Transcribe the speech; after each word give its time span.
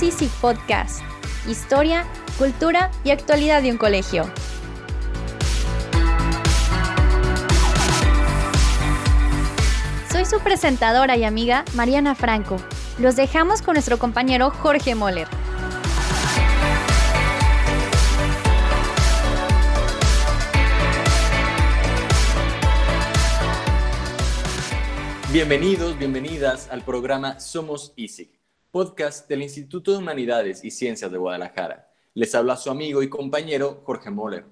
Somos 0.00 0.02
Easy 0.02 0.30
Podcast. 0.40 1.02
Historia, 1.46 2.06
cultura 2.38 2.90
y 3.04 3.10
actualidad 3.10 3.62
de 3.62 3.70
un 3.70 3.76
colegio. 3.76 4.24
Soy 10.10 10.24
su 10.24 10.40
presentadora 10.40 11.18
y 11.18 11.24
amiga 11.24 11.66
Mariana 11.74 12.14
Franco. 12.14 12.56
Los 12.98 13.16
dejamos 13.16 13.60
con 13.60 13.74
nuestro 13.74 13.98
compañero 13.98 14.50
Jorge 14.50 14.94
Moller. 14.94 15.28
Bienvenidos, 25.30 25.98
bienvenidas 25.98 26.68
al 26.70 26.82
programa 26.82 27.38
Somos 27.38 27.92
ISIC, 27.96 28.39
podcast 28.70 29.28
del 29.28 29.42
Instituto 29.42 29.90
de 29.90 29.98
Humanidades 29.98 30.64
y 30.64 30.70
Ciencias 30.70 31.10
de 31.10 31.18
Guadalajara. 31.18 31.90
Les 32.14 32.34
habla 32.34 32.56
su 32.56 32.70
amigo 32.70 33.02
y 33.02 33.08
compañero 33.08 33.82
Jorge 33.84 34.10
Moller. 34.10 34.44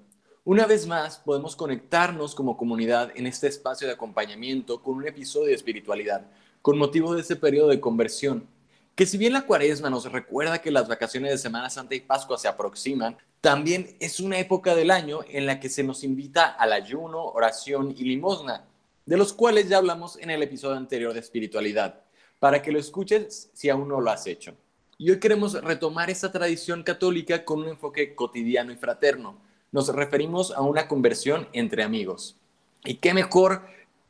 Una 0.43 0.65
vez 0.65 0.87
más, 0.87 1.19
podemos 1.19 1.55
conectarnos 1.55 2.35
como 2.35 2.57
comunidad 2.57 3.11
en 3.15 3.27
este 3.27 3.47
espacio 3.47 3.87
de 3.87 3.93
acompañamiento 3.93 4.81
con 4.81 4.95
un 4.95 5.07
episodio 5.07 5.47
de 5.47 5.53
espiritualidad, 5.53 6.27
con 6.61 6.77
motivo 6.77 7.15
de 7.15 7.21
este 7.21 7.35
periodo 7.35 7.69
de 7.69 7.79
conversión. 7.79 8.47
Que 8.95 9.05
si 9.05 9.17
bien 9.17 9.33
la 9.33 9.45
cuaresma 9.45 9.89
nos 9.89 10.11
recuerda 10.11 10.61
que 10.61 10.71
las 10.71 10.87
vacaciones 10.87 11.31
de 11.31 11.37
Semana 11.37 11.69
Santa 11.69 11.95
y 11.95 12.01
Pascua 12.01 12.37
se 12.37 12.47
aproximan, 12.47 13.17
también 13.39 13.95
es 13.99 14.19
una 14.19 14.37
época 14.37 14.75
del 14.75 14.91
año 14.91 15.19
en 15.29 15.45
la 15.45 15.59
que 15.59 15.69
se 15.69 15.83
nos 15.83 16.03
invita 16.03 16.45
al 16.45 16.73
ayuno, 16.73 17.23
oración 17.23 17.95
y 17.97 18.03
limosna 18.03 18.65
de 19.09 19.17
los 19.17 19.33
cuales 19.33 19.67
ya 19.67 19.77
hablamos 19.77 20.19
en 20.19 20.29
el 20.29 20.43
episodio 20.43 20.77
anterior 20.77 21.15
de 21.15 21.19
espiritualidad, 21.19 22.03
para 22.39 22.61
que 22.61 22.71
lo 22.71 22.79
escuches 22.79 23.49
si 23.53 23.69
aún 23.69 23.87
no 23.87 24.01
lo 24.01 24.09
has 24.09 24.25
hecho. 24.27 24.55
Y 24.97 25.11
hoy 25.11 25.19
queremos 25.19 25.53
retomar 25.63 26.09
esta 26.09 26.31
tradición 26.31 26.83
católica 26.83 27.45
con 27.45 27.59
un 27.59 27.69
enfoque 27.69 28.15
cotidiano 28.15 28.71
y 28.71 28.75
fraterno. 28.75 29.37
Nos 29.71 29.87
referimos 29.89 30.51
a 30.51 30.61
una 30.61 30.87
conversión 30.87 31.47
entre 31.53 31.83
amigos. 31.83 32.37
Y 32.83 32.95
qué 32.95 33.13
mejor 33.13 33.61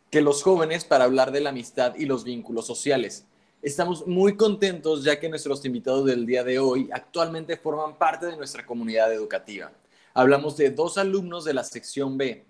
que 0.10 0.22
los 0.22 0.42
jóvenes 0.42 0.86
para 0.86 1.04
hablar 1.04 1.32
de 1.32 1.42
la 1.42 1.52
amistad 1.52 1.96
y 1.96 2.06
los 2.06 2.24
vínculos 2.24 2.66
sociales. 2.66 3.26
Estamos 3.62 4.08
muy 4.08 4.36
contentos 4.36 5.04
ya 5.04 5.20
que 5.20 5.30
nuestros 5.30 5.64
invitados 5.66 6.06
del 6.06 6.26
día 6.26 6.44
de 6.44 6.60
hoy 6.60 6.90
actualmente 6.92 7.58
forman 7.58 7.98
parte 7.98 8.26
de 8.26 8.38
nuestra 8.38 8.66
comunidad 8.66 9.14
educativa. 9.14 9.72
Hablamos 10.14 10.58
de 10.58 10.72
dos 10.72 10.98
alumnos 10.98 11.46
de 11.46 11.54
la 11.54 11.64
sección 11.64 12.18
B, 12.18 12.46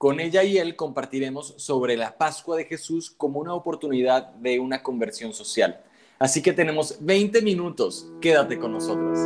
con 0.00 0.18
ella 0.18 0.42
y 0.44 0.56
él 0.56 0.76
compartiremos 0.76 1.52
sobre 1.58 1.94
la 1.94 2.16
Pascua 2.16 2.56
de 2.56 2.64
Jesús 2.64 3.10
como 3.10 3.38
una 3.38 3.52
oportunidad 3.52 4.30
de 4.36 4.58
una 4.58 4.82
conversión 4.82 5.34
social. 5.34 5.78
Así 6.18 6.40
que 6.40 6.54
tenemos 6.54 6.96
20 7.00 7.42
minutos. 7.42 8.06
Quédate 8.18 8.58
con 8.58 8.72
nosotros. 8.72 9.18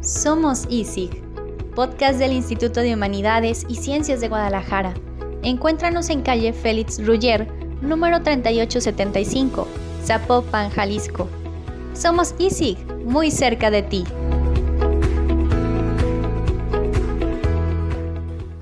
Somos 0.00 0.64
ISIG, 0.70 1.10
podcast 1.74 2.20
del 2.20 2.32
Instituto 2.32 2.78
de 2.78 2.94
Humanidades 2.94 3.66
y 3.68 3.74
Ciencias 3.74 4.20
de 4.20 4.28
Guadalajara. 4.28 4.94
Encuéntranos 5.42 6.08
en 6.08 6.22
calle 6.22 6.52
Félix 6.52 7.04
Ruller, 7.04 7.48
número 7.82 8.22
3875, 8.22 9.66
Zapopan, 10.04 10.70
Jalisco. 10.70 11.28
Somos 11.94 12.36
ISIG, 12.38 12.78
muy 13.04 13.32
cerca 13.32 13.72
de 13.72 13.82
ti. 13.82 14.04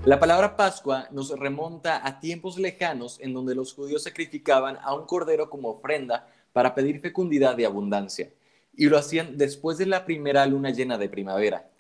La 0.05 0.19
palabra 0.19 0.56
Pascua 0.56 1.06
nos 1.12 1.31
remonta 1.39 2.05
a 2.05 2.19
tiempos 2.19 2.58
lejanos 2.58 3.20
en 3.20 3.33
donde 3.33 3.55
los 3.55 3.72
judíos 3.72 4.02
sacrificaban 4.02 4.77
a 4.83 4.96
un 4.96 5.07
cordero 5.07 5.48
como 5.48 5.68
ofrenda 5.68 6.29
para 6.52 6.74
pedir 6.74 7.01
fecundidad 7.01 7.57
y 7.57 7.64
abundancia, 7.64 8.33
y 8.77 8.86
lo 8.86 8.98
hacían 8.98 9.39
después 9.39 9.79
de 9.79 9.86
la 9.86 10.05
primera 10.05 10.45
luna 10.46 10.70
llena 10.70 10.98
de 10.98 11.08
primavera. 11.08 11.70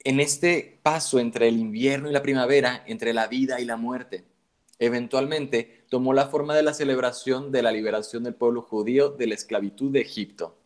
En 0.00 0.18
este 0.18 0.80
paso 0.82 1.20
entre 1.20 1.46
el 1.46 1.60
invierno 1.60 2.10
y 2.10 2.12
la 2.12 2.22
primavera, 2.22 2.82
entre 2.88 3.12
la 3.12 3.28
vida 3.28 3.60
y 3.60 3.64
la 3.64 3.76
muerte, 3.76 4.24
eventualmente 4.80 5.84
tomó 5.88 6.12
la 6.12 6.26
forma 6.26 6.56
de 6.56 6.64
la 6.64 6.74
celebración 6.74 7.52
de 7.52 7.62
la 7.62 7.70
liberación 7.70 8.24
del 8.24 8.34
pueblo 8.34 8.62
judío 8.62 9.10
de 9.10 9.28
la 9.28 9.34
esclavitud 9.34 9.92
de 9.92 10.00
Egipto. 10.00 10.58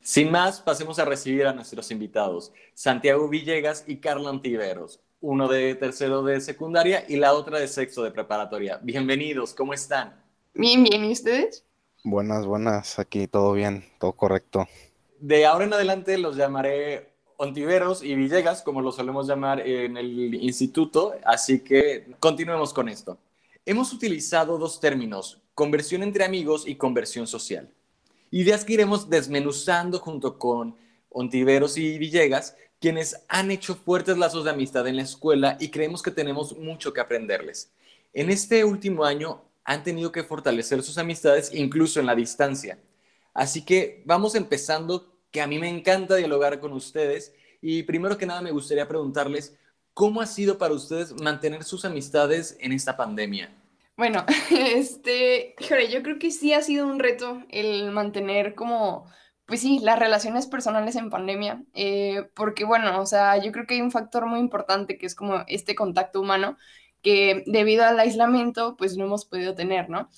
Sin 0.00 0.30
más, 0.30 0.60
pasemos 0.60 1.00
a 1.00 1.04
recibir 1.04 1.48
a 1.48 1.52
nuestros 1.52 1.90
invitados, 1.90 2.52
Santiago 2.74 3.28
Villegas 3.28 3.82
y 3.88 3.96
Carla 3.96 4.30
Antiveros 4.30 5.00
uno 5.22 5.46
de 5.46 5.76
tercero 5.76 6.22
de 6.22 6.40
secundaria 6.40 7.04
y 7.08 7.16
la 7.16 7.32
otra 7.32 7.60
de 7.60 7.68
sexto 7.68 8.02
de 8.02 8.10
preparatoria. 8.10 8.80
Bienvenidos, 8.82 9.54
¿cómo 9.54 9.72
están? 9.72 10.20
Bien, 10.52 10.82
bien, 10.82 11.04
¿y 11.04 11.12
ustedes? 11.12 11.64
Buenas, 12.02 12.44
buenas, 12.44 12.98
aquí 12.98 13.28
todo 13.28 13.52
bien, 13.52 13.84
todo 14.00 14.12
correcto. 14.12 14.66
De 15.20 15.46
ahora 15.46 15.64
en 15.64 15.72
adelante 15.72 16.18
los 16.18 16.36
llamaré 16.36 17.12
Ontiveros 17.36 18.02
y 18.02 18.16
Villegas, 18.16 18.62
como 18.62 18.82
lo 18.82 18.90
solemos 18.90 19.28
llamar 19.28 19.60
en 19.60 19.96
el 19.96 20.34
instituto, 20.34 21.14
así 21.24 21.60
que 21.60 22.16
continuemos 22.18 22.74
con 22.74 22.88
esto. 22.88 23.16
Hemos 23.64 23.92
utilizado 23.92 24.58
dos 24.58 24.80
términos, 24.80 25.40
conversión 25.54 26.02
entre 26.02 26.24
amigos 26.24 26.66
y 26.66 26.74
conversión 26.74 27.28
social. 27.28 27.70
Ideas 28.32 28.64
que 28.64 28.72
iremos 28.72 29.08
desmenuzando 29.08 30.00
junto 30.00 30.36
con 30.36 30.74
Ontiveros 31.10 31.78
y 31.78 31.96
Villegas, 31.98 32.56
quienes 32.82 33.24
han 33.28 33.52
hecho 33.52 33.76
fuertes 33.76 34.18
lazos 34.18 34.44
de 34.44 34.50
amistad 34.50 34.88
en 34.88 34.96
la 34.96 35.02
escuela 35.02 35.56
y 35.60 35.68
creemos 35.68 36.02
que 36.02 36.10
tenemos 36.10 36.58
mucho 36.58 36.92
que 36.92 37.00
aprenderles. 37.00 37.72
En 38.12 38.28
este 38.28 38.64
último 38.64 39.04
año 39.04 39.40
han 39.62 39.84
tenido 39.84 40.10
que 40.10 40.24
fortalecer 40.24 40.82
sus 40.82 40.98
amistades 40.98 41.54
incluso 41.54 42.00
en 42.00 42.06
la 42.06 42.16
distancia. 42.16 42.80
Así 43.34 43.64
que 43.64 44.02
vamos 44.04 44.34
empezando, 44.34 45.16
que 45.30 45.40
a 45.40 45.46
mí 45.46 45.60
me 45.60 45.68
encanta 45.68 46.16
dialogar 46.16 46.58
con 46.58 46.72
ustedes 46.72 47.32
y 47.60 47.84
primero 47.84 48.18
que 48.18 48.26
nada 48.26 48.42
me 48.42 48.50
gustaría 48.50 48.88
preguntarles, 48.88 49.56
¿cómo 49.94 50.20
ha 50.20 50.26
sido 50.26 50.58
para 50.58 50.74
ustedes 50.74 51.12
mantener 51.22 51.62
sus 51.62 51.84
amistades 51.84 52.56
en 52.58 52.72
esta 52.72 52.96
pandemia? 52.96 53.54
Bueno, 53.96 54.26
este, 54.50 55.54
yo 55.88 56.02
creo 56.02 56.18
que 56.18 56.32
sí 56.32 56.52
ha 56.52 56.62
sido 56.62 56.84
un 56.84 56.98
reto 56.98 57.44
el 57.48 57.92
mantener 57.92 58.56
como 58.56 59.06
pues 59.52 59.60
sí, 59.60 59.80
las 59.80 59.98
relaciones 59.98 60.46
personales 60.46 60.96
en 60.96 61.10
pandemia, 61.10 61.62
eh, 61.74 62.26
porque 62.34 62.64
bueno, 62.64 62.98
o 62.98 63.04
sea, 63.04 63.36
yo 63.36 63.52
creo 63.52 63.66
que 63.66 63.74
hay 63.74 63.82
un 63.82 63.90
factor 63.90 64.24
muy 64.24 64.40
importante 64.40 64.96
que 64.96 65.04
es 65.04 65.14
como 65.14 65.44
este 65.46 65.74
contacto 65.74 66.22
humano 66.22 66.56
que 67.02 67.44
debido 67.46 67.84
al 67.84 68.00
aislamiento 68.00 68.78
pues 68.78 68.96
no 68.96 69.04
hemos 69.04 69.26
podido 69.26 69.54
tener, 69.54 69.90
¿no? 69.90 70.08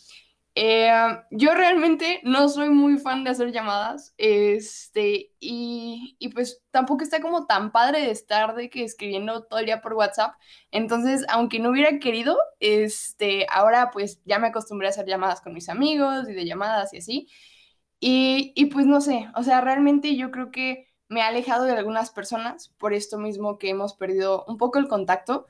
Eh, 0.55 0.89
yo 1.33 1.53
realmente 1.53 2.21
no 2.23 2.49
soy 2.49 2.69
muy 2.71 2.97
fan 2.97 3.25
de 3.25 3.31
hacer 3.31 3.51
llamadas, 3.51 4.15
este, 4.19 5.33
y, 5.41 6.15
y, 6.21 6.29
pues 6.29 6.63
tampoco 6.71 7.03
está 7.03 7.21
como 7.21 7.47
tan 7.47 7.73
padre 7.73 8.03
de 8.03 8.13
estar 8.13 8.55
de 8.55 8.71
que 8.71 8.85
escribiendo 8.85 9.43
todo 9.43 9.59
el 9.59 9.67
día 9.67 9.81
por 9.81 9.95
WhatsApp, 9.95 10.35
entonces 10.71 11.27
aunque 11.29 11.59
no 11.59 11.71
hubiera 11.71 11.99
querido, 11.99 12.39
este, 12.61 13.49
ahora 13.51 13.91
pues 13.91 14.23
ya 14.25 14.39
me 14.39 14.47
acostumbré 14.47 14.87
a 14.87 14.91
hacer 14.91 15.07
llamadas 15.07 15.41
con 15.41 15.55
mis 15.55 15.69
amigos 15.69 16.29
y 16.29 16.35
de 16.35 16.47
llamadas 16.47 16.95
y 16.95 16.99
así, 16.99 17.29
y, 18.07 18.67
pues 18.67 18.85
no 18.85 19.01
sé, 19.01 19.31
o 19.35 19.43
sea, 19.43 19.63
realmente 19.63 20.15
yo 20.15 20.31
creo 20.31 20.51
que 20.51 20.89
me 21.09 21.23
ha 21.23 21.29
alejado 21.29 21.65
de 21.65 21.73
algunas 21.73 22.11
personas 22.11 22.69
por 22.77 22.93
esto 22.93 23.17
mismo 23.17 23.57
que 23.57 23.71
hemos 23.71 23.95
perdido 23.95 24.45
un 24.47 24.59
poco 24.59 24.79
el 24.79 24.89
contacto, 24.89 25.47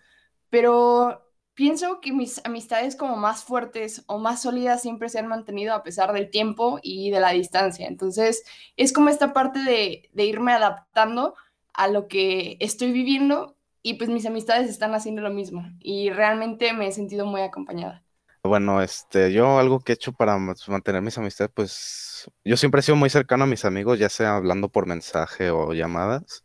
pero 0.51 1.27
pienso 1.55 2.01
que 2.01 2.13
mis 2.13 2.41
amistades 2.45 2.95
como 2.95 3.17
más 3.17 3.43
fuertes 3.43 4.05
o 4.07 4.19
más 4.19 4.43
sólidas 4.43 4.83
siempre 4.83 5.09
se 5.09 5.19
han 5.19 5.27
mantenido 5.27 5.75
a 5.75 5.83
pesar 5.83 6.13
del 6.13 6.31
tiempo 6.31 6.79
y 6.81 7.11
de 7.11 7.19
la 7.19 7.31
distancia. 7.33 7.89
Entonces, 7.89 8.45
es 8.77 8.93
como 8.93 9.09
esta 9.09 9.33
parte 9.33 9.59
de, 9.59 10.11
irme 10.25 10.53
adaptando 10.53 11.35
a 11.73 11.89
lo 11.89 12.07
que 12.07 12.57
estoy 12.61 12.93
viviendo 12.93 13.57
y 13.83 13.95
pues 13.95 14.11
mis 14.11 14.27
amistades 14.27 14.71
están 14.71 14.95
haciendo 14.95 15.23
lo 15.23 15.31
mismo 15.31 15.65
y 15.81 16.11
realmente 16.11 16.73
me 16.73 16.87
he 16.87 16.93
sentido 16.93 17.27
muy 17.27 17.41
acompañada. 17.41 18.04
Bueno, 18.47 18.83
este, 18.83 19.33
yo 19.33 19.59
algo 19.59 19.81
que 19.81 19.93
he 19.93 19.95
hecho 19.95 20.13
para 20.13 20.37
mantener 20.37 21.01
mis 21.01 21.17
amistades, 21.17 21.51
pues 21.55 22.31
yo 22.45 22.59
siempre 22.59 22.81
he 22.81 22.83
sido 22.83 22.97
muy 22.97 23.09
cercano 23.09 23.45
a 23.45 23.47
mis 23.47 23.65
amigos, 23.65 23.99
ya 23.99 24.11
sea 24.11 24.37
hablando 24.37 24.69
por 24.69 24.87
mensaje 24.87 25.51
o 25.51 25.73
llamadas. 25.73 26.45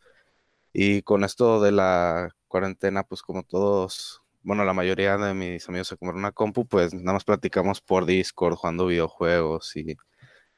Y 0.73 1.03
con 1.03 1.23
esto 1.25 1.61
de 1.61 1.71
la 1.73 2.29
cuarentena, 2.47 3.03
pues 3.03 3.21
como 3.23 3.43
todos, 3.43 4.21
bueno, 4.43 4.65
la 4.65 4.73
mayoría 4.73 5.17
de 5.17 5.33
mis 5.33 5.67
amigos 5.69 5.89
se 5.89 5.97
compraron 5.97 6.21
una 6.21 6.31
compu, 6.33 6.67
pues 6.67 6.93
nada 6.93 7.13
más 7.13 7.25
platicamos 7.25 7.81
por 7.81 8.05
Discord, 8.05 8.55
jugando 8.55 8.87
videojuegos 8.87 9.75
y 9.77 9.97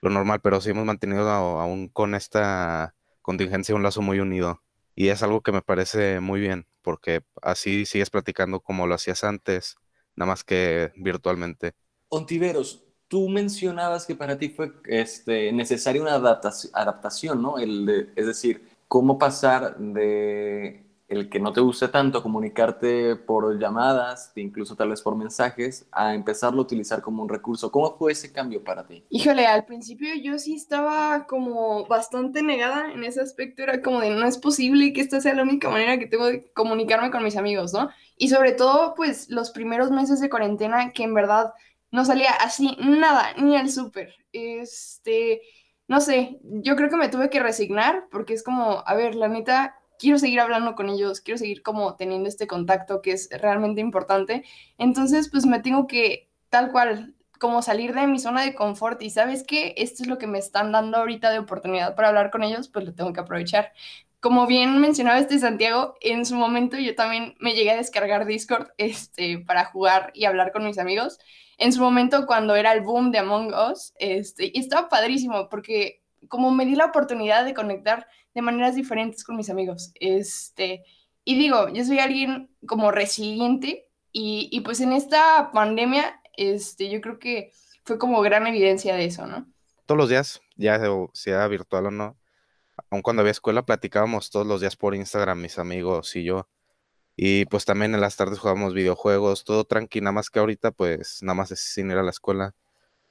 lo 0.02 0.10
normal, 0.12 0.42
pero 0.42 0.62
sí 0.62 0.72
hemos 0.72 0.86
mantenido 0.86 1.30
aún 1.30 1.90
con 1.90 2.16
esta 2.16 2.96
contingencia 3.22 3.76
un 3.76 3.84
lazo 3.84 4.02
muy 4.02 4.20
unido. 4.20 4.64
Y 4.96 5.10
es 5.10 5.24
algo 5.24 5.42
que 5.42 5.52
me 5.52 5.62
parece 5.62 6.20
muy 6.22 6.42
bien, 6.42 6.68
porque 6.82 7.24
así 7.42 7.86
sigues 7.86 8.10
platicando 8.12 8.62
como 8.62 8.88
lo 8.88 8.96
hacías 8.96 9.24
antes, 9.24 9.78
nada 10.16 10.32
más 10.32 10.44
que 10.44 10.92
virtualmente. 10.96 11.74
Ontiveros, 12.10 12.84
tú 13.08 13.30
mencionabas 13.30 14.06
que 14.06 14.16
para 14.16 14.38
ti 14.38 14.50
fue 14.50 14.72
este, 14.86 15.52
necesaria 15.52 16.02
una 16.02 16.16
adaptación, 16.16 17.42
¿no? 17.42 17.58
El 17.58 18.12
es 18.16 18.26
decir, 18.26 18.70
cómo 18.88 19.18
pasar 19.18 19.78
de 19.78 20.86
el 21.12 21.30
que 21.30 21.42
no 21.42 21.52
te 21.52 21.60
guste 21.60 21.90
tanto 21.90 22.24
comunicarte 22.24 23.18
por 23.18 23.60
llamadas, 23.60 24.32
incluso 24.38 24.78
tal 24.78 24.90
vez 24.90 25.02
por 25.02 25.16
mensajes, 25.16 25.86
a 25.92 26.16
empezarlo 26.16 26.60
a 26.60 26.64
utilizar 26.64 27.02
como 27.02 27.22
un 27.22 27.28
recurso. 27.28 27.70
¿Cómo 27.70 27.98
fue 27.98 28.14
ese 28.14 28.32
cambio 28.32 28.64
para 28.64 28.88
ti? 28.88 29.04
Híjole, 29.10 29.46
al 29.46 29.66
principio 29.66 30.08
yo 30.16 30.40
sí 30.40 30.56
estaba 30.56 31.28
como 31.28 31.86
bastante 31.86 32.42
negada 32.44 32.94
en 32.94 33.04
ese 33.04 33.20
aspecto, 33.20 33.62
era 33.62 33.82
como 33.82 34.00
de 34.00 34.12
no 34.12 34.26
es 34.26 34.38
posible 34.38 34.94
que 34.94 35.02
esta 35.02 35.20
sea 35.20 35.34
la 35.34 35.44
única 35.44 35.70
manera 35.70 36.00
que 36.00 36.08
tengo 36.08 36.28
de 36.28 36.50
comunicarme 36.54 37.12
con 37.12 37.26
mis 37.26 37.36
amigos, 37.36 37.74
¿no? 37.74 37.90
Y 38.22 38.30
sobre 38.30 38.52
todo, 38.52 38.94
pues 38.94 39.32
los 39.32 39.50
primeros 39.50 39.90
meses 39.90 40.20
de 40.20 40.30
cuarentena 40.30 40.92
que 40.92 41.02
en 41.02 41.16
verdad 41.16 41.54
no 41.90 42.06
salía 42.06 42.30
así 42.34 42.78
nada, 42.80 43.34
ni 43.38 43.58
al 43.58 43.72
súper. 43.72 44.14
Este, 44.32 45.42
no 45.88 46.02
sé, 46.02 46.40
yo 46.44 46.76
creo 46.76 46.92
que 46.92 46.98
me 46.98 47.10
tuve 47.10 47.32
que 47.32 47.40
resignar 47.40 48.08
porque 48.12 48.36
es 48.36 48.44
como, 48.44 48.84
a 48.86 48.94
ver, 48.94 49.16
la 49.16 49.28
neta, 49.28 49.76
quiero 49.98 50.20
seguir 50.20 50.40
hablando 50.40 50.76
con 50.76 50.88
ellos, 50.90 51.20
quiero 51.22 51.40
seguir 51.40 51.64
como 51.64 51.96
teniendo 51.96 52.30
este 52.30 52.46
contacto 52.46 53.02
que 53.02 53.14
es 53.14 53.28
realmente 53.42 53.82
importante. 53.82 54.44
Entonces, 54.78 55.28
pues 55.32 55.48
me 55.48 55.60
tengo 55.60 55.88
que, 55.88 56.30
tal 56.50 56.72
cual, 56.72 57.16
como 57.40 57.64
salir 57.64 57.96
de 57.96 58.06
mi 58.06 58.20
zona 58.20 58.44
de 58.44 58.54
confort 58.54 59.02
y 59.02 59.10
sabes 59.10 59.44
que 59.44 59.74
esto 59.78 60.04
es 60.04 60.08
lo 60.10 60.20
que 60.20 60.28
me 60.28 60.38
están 60.38 60.72
dando 60.72 60.98
ahorita 60.98 61.32
de 61.32 61.40
oportunidad 61.40 61.96
para 61.96 62.10
hablar 62.10 62.30
con 62.30 62.44
ellos, 62.44 62.68
pues 62.68 62.86
lo 62.86 62.94
tengo 62.94 63.14
que 63.14 63.22
aprovechar. 63.22 63.74
Como 64.22 64.46
bien 64.46 64.80
mencionaba 64.80 65.18
este 65.18 65.40
Santiago, 65.40 65.96
en 66.00 66.28
su 66.28 66.36
momento 66.36 66.78
yo 66.78 66.94
también 66.94 67.36
me 67.40 67.56
llegué 67.56 67.72
a 67.72 67.78
descargar 67.78 68.28
Discord 68.28 68.68
este, 68.78 69.40
para 69.40 69.66
jugar 69.66 70.12
y 70.14 70.26
hablar 70.26 70.52
con 70.52 70.64
mis 70.64 70.78
amigos. 70.78 71.18
En 71.58 71.74
su 71.74 71.82
momento 71.82 72.28
cuando 72.28 72.56
era 72.56 72.72
el 72.72 72.82
boom 72.82 73.12
de 73.12 73.18
Among 73.18 73.52
Us, 73.54 73.94
este, 73.98 74.58
estaba 74.58 74.90
padrísimo 74.90 75.50
porque 75.50 76.04
como 76.28 76.52
me 76.52 76.68
di 76.68 76.76
la 76.76 76.86
oportunidad 76.86 77.44
de 77.46 77.56
conectar 77.56 78.06
de 78.36 78.44
maneras 78.44 78.76
diferentes 78.76 79.24
con 79.24 79.38
mis 79.38 79.50
amigos. 79.50 79.92
Este, 79.96 80.84
y 81.26 81.36
digo, 81.40 81.70
yo 81.70 81.84
soy 81.84 81.98
alguien 81.98 82.56
como 82.68 82.92
resiliente 82.92 83.90
y, 84.12 84.50
y, 84.52 84.62
pues 84.62 84.82
en 84.82 84.92
esta 84.92 85.50
pandemia, 85.52 86.22
este, 86.38 86.92
yo 86.92 87.02
creo 87.02 87.18
que 87.18 87.52
fue 87.84 87.98
como 87.98 88.22
gran 88.22 88.46
evidencia 88.46 88.96
de 88.96 89.06
eso, 89.06 89.26
¿no? 89.26 89.48
Todos 89.88 89.98
los 89.98 90.10
días, 90.10 90.42
ya 90.58 90.80
sea 91.14 91.48
virtual 91.48 91.88
o 91.88 91.92
no, 91.92 92.18
aun 92.90 93.02
cuando 93.02 93.22
había 93.22 93.32
escuela, 93.32 93.66
platicábamos 93.66 94.30
todos 94.30 94.48
los 94.48 94.62
días 94.62 94.76
por 94.76 94.96
Instagram, 94.96 95.42
mis 95.42 95.60
amigos 95.60 96.16
y 96.16 96.24
yo. 96.24 96.48
Y 97.16 97.46
pues 97.46 97.66
también 97.66 97.94
en 97.94 98.02
las 98.02 98.16
tardes 98.16 98.40
jugábamos 98.40 98.74
videojuegos, 98.74 99.44
todo 99.44 99.66
tranqui, 99.66 100.02
nada 100.02 100.14
más 100.14 100.30
que 100.30 100.40
ahorita 100.40 100.72
pues 100.72 101.22
nada 101.22 101.36
más 101.36 101.52
es 101.52 101.60
sin 101.60 101.92
ir 101.92 101.98
a 101.98 102.04
la 102.04 102.10
escuela. 102.10 102.56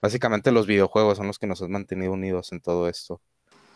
Básicamente 0.02 0.50
los 0.50 0.66
videojuegos 0.66 1.18
son 1.18 1.26
los 1.26 1.38
que 1.38 1.46
nos 1.46 1.62
han 1.62 1.70
mantenido 1.70 2.12
unidos 2.12 2.52
en 2.52 2.60
todo 2.60 2.88
esto. 2.88 3.20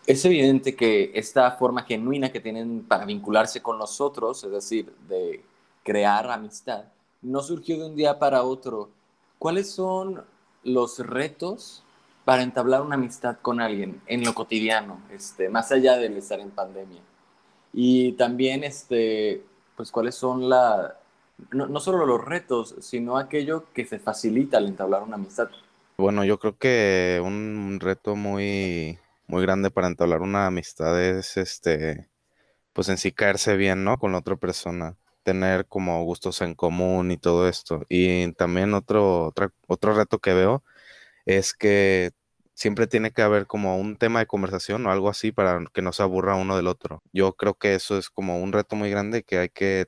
Es 0.06 0.25
evidente 0.25 0.75
que 0.75 1.12
esta 1.14 1.50
forma 1.52 1.84
genuina 1.84 2.32
que 2.32 2.40
tienen 2.40 2.82
para 2.82 3.04
vincularse 3.04 3.62
con 3.62 3.78
nosotros, 3.78 4.42
es 4.44 4.50
decir, 4.50 4.92
de 5.08 5.42
crear 5.82 6.30
amistad, 6.30 6.84
no 7.22 7.42
surgió 7.42 7.78
de 7.78 7.87
un 7.87 7.96
día 7.96 8.19
para 8.19 8.42
otro. 8.42 8.90
¿Cuáles 9.38 9.70
son 9.70 10.25
los 10.62 10.98
retos 10.98 11.83
para 12.25 12.43
entablar 12.43 12.82
una 12.82 12.94
amistad 12.94 13.37
con 13.41 13.61
alguien 13.61 14.00
en 14.06 14.25
lo 14.25 14.35
cotidiano, 14.35 15.00
este, 15.11 15.49
más 15.49 15.71
allá 15.73 15.97
de 15.97 16.06
estar 16.19 16.41
en 16.41 16.50
pandemia? 16.50 17.00
Y 17.73 18.12
también, 18.12 18.65
este, 18.65 19.43
pues, 19.76 19.91
cuáles 19.91 20.15
son 20.15 20.49
la, 20.49 20.97
no, 21.50 21.67
no 21.67 21.81
solo 21.81 22.06
los 22.06 22.25
retos, 22.25 22.76
sino 22.81 23.19
aquello 23.19 23.67
que 23.73 23.85
se 23.85 23.99
facilita 23.99 24.59
al 24.59 24.67
entablar 24.67 25.03
una 25.03 25.17
amistad. 25.17 25.49
Bueno, 25.97 26.25
yo 26.25 26.38
creo 26.38 26.56
que 26.59 27.21
un 27.25 27.79
reto 27.81 28.17
muy 28.17 28.99
muy 29.26 29.43
grande 29.43 29.71
para 29.71 29.88
entablar 29.88 30.23
una 30.23 30.47
amistad 30.47 31.00
es 31.03 31.37
este, 31.37 32.09
pues 32.73 32.88
en 32.88 32.99
sí 32.99 33.12
caerse 33.12 33.56
bien, 33.56 33.85
¿no? 33.85 33.99
Con 33.99 34.12
la 34.12 34.19
otra 34.19 34.37
persona, 34.37 34.97
tener 35.23 35.67
como 35.67 36.05
gustos 36.05 36.43
en 36.43 36.55
común 36.55 37.11
y 37.11 37.17
todo 37.17 37.49
esto. 37.49 37.82
Y 37.88 38.32
también 38.32 38.75
otro, 38.75 39.26
otro, 39.26 39.53
otro 39.67 39.94
reto 39.94 40.19
que 40.19 40.35
veo 40.35 40.62
es 41.26 41.55
que 41.55 42.12
siempre 42.55 42.87
tiene 42.87 43.11
que 43.11 43.23
haber 43.23 43.47
como 43.47 43.76
un 43.79 43.97
tema 43.97 44.21
de 44.21 44.26
conversación 44.26 44.87
o 44.87 44.91
algo 44.91 45.09
así 45.09 45.32
para 45.32 45.62
que 45.73 45.82
no 45.82 45.93
se 45.93 46.03
aburra 46.03 46.37
uno 46.37 46.56
del 46.56 46.69
otro. 46.69 47.03
Yo 47.12 47.35
creo 47.35 47.55
que 47.55 47.75
eso 47.75 47.99
es 47.99 48.11
como 48.11 48.41
un 48.41 48.53
reto 48.53 48.76
muy 48.76 48.91
grande 48.91 49.25
que 49.25 49.38
hay 49.38 49.49
que, 49.49 49.87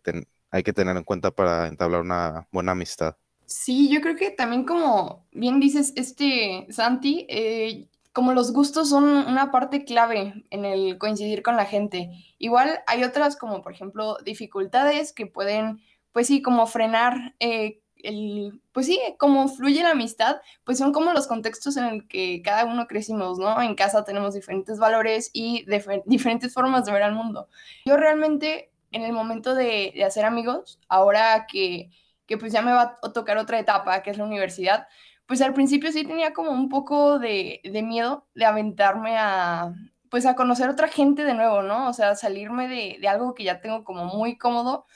hay 0.50 0.62
que 0.62 0.72
tener 0.72 0.96
en 0.96 1.04
cuenta 1.04 1.30
para 1.30 1.68
entablar 1.68 2.02
una 2.02 2.48
buena 2.50 2.72
amistad. 2.72 3.16
Sí, 3.46 3.88
yo 3.88 4.00
creo 4.00 4.16
que 4.16 4.30
también 4.30 4.64
como 4.64 5.24
bien 5.30 5.60
dices, 5.60 5.92
este 5.94 6.66
Santi, 6.70 7.26
eh, 7.28 7.88
como 8.12 8.32
los 8.32 8.52
gustos 8.52 8.88
son 8.88 9.04
una 9.04 9.52
parte 9.52 9.84
clave 9.84 10.46
en 10.50 10.64
el 10.64 10.98
coincidir 10.98 11.42
con 11.42 11.56
la 11.56 11.64
gente. 11.64 12.10
Igual 12.38 12.80
hay 12.88 13.04
otras 13.04 13.36
como 13.36 13.62
por 13.62 13.72
ejemplo 13.72 14.16
dificultades 14.24 15.12
que 15.12 15.26
pueden, 15.26 15.80
pues 16.12 16.26
sí, 16.26 16.42
como 16.42 16.66
frenar 16.66 17.36
eh, 17.38 17.80
el, 18.02 18.60
pues 18.72 18.86
sí, 18.86 19.00
como 19.18 19.48
fluye 19.48 19.82
la 19.82 19.90
amistad, 19.90 20.36
pues 20.64 20.78
son 20.78 20.92
como 20.92 21.12
los 21.12 21.26
contextos 21.26 21.76
en 21.76 21.84
el 21.84 22.08
que 22.08 22.42
cada 22.42 22.64
uno 22.64 22.86
crecimos, 22.86 23.38
¿no? 23.38 23.60
En 23.62 23.74
casa 23.74 24.04
tenemos 24.04 24.34
diferentes 24.34 24.78
valores 24.78 25.30
y 25.32 25.66
diferentes 26.06 26.52
formas 26.52 26.84
de 26.84 26.92
ver 26.92 27.02
al 27.02 27.14
mundo. 27.14 27.48
Yo 27.84 27.96
realmente 27.96 28.70
en 28.92 29.02
el 29.02 29.12
momento 29.12 29.54
de, 29.54 29.92
de 29.94 30.04
hacer 30.04 30.24
amigos, 30.24 30.78
ahora 30.88 31.46
que, 31.50 31.90
que 32.26 32.38
pues 32.38 32.52
ya 32.52 32.62
me 32.62 32.72
va 32.72 32.98
a 33.02 33.12
tocar 33.12 33.38
otra 33.38 33.58
etapa, 33.58 34.02
que 34.02 34.10
es 34.10 34.18
la 34.18 34.24
universidad, 34.24 34.86
pues 35.26 35.42
al 35.42 35.54
principio 35.54 35.92
sí 35.92 36.04
tenía 36.04 36.32
como 36.32 36.50
un 36.52 36.68
poco 36.68 37.18
de, 37.18 37.60
miedo 37.84 38.26
de 38.34 38.44
aventarme 38.44 39.16
a, 39.18 39.74
pues 40.08 40.24
a 40.24 40.36
conocer 40.36 40.68
otra 40.68 40.88
gente 40.88 41.24
de 41.24 41.34
nuevo, 41.34 41.62
¿no? 41.62 41.88
O 41.88 41.92
sea, 41.92 42.14
salirme 42.14 42.68
de, 42.68 43.08
algo 43.08 43.34
que 43.34 43.44
ya 43.44 43.60
tengo 43.60 43.84
como 43.84 44.04
muy 44.04 44.38
cómodo 44.38 44.86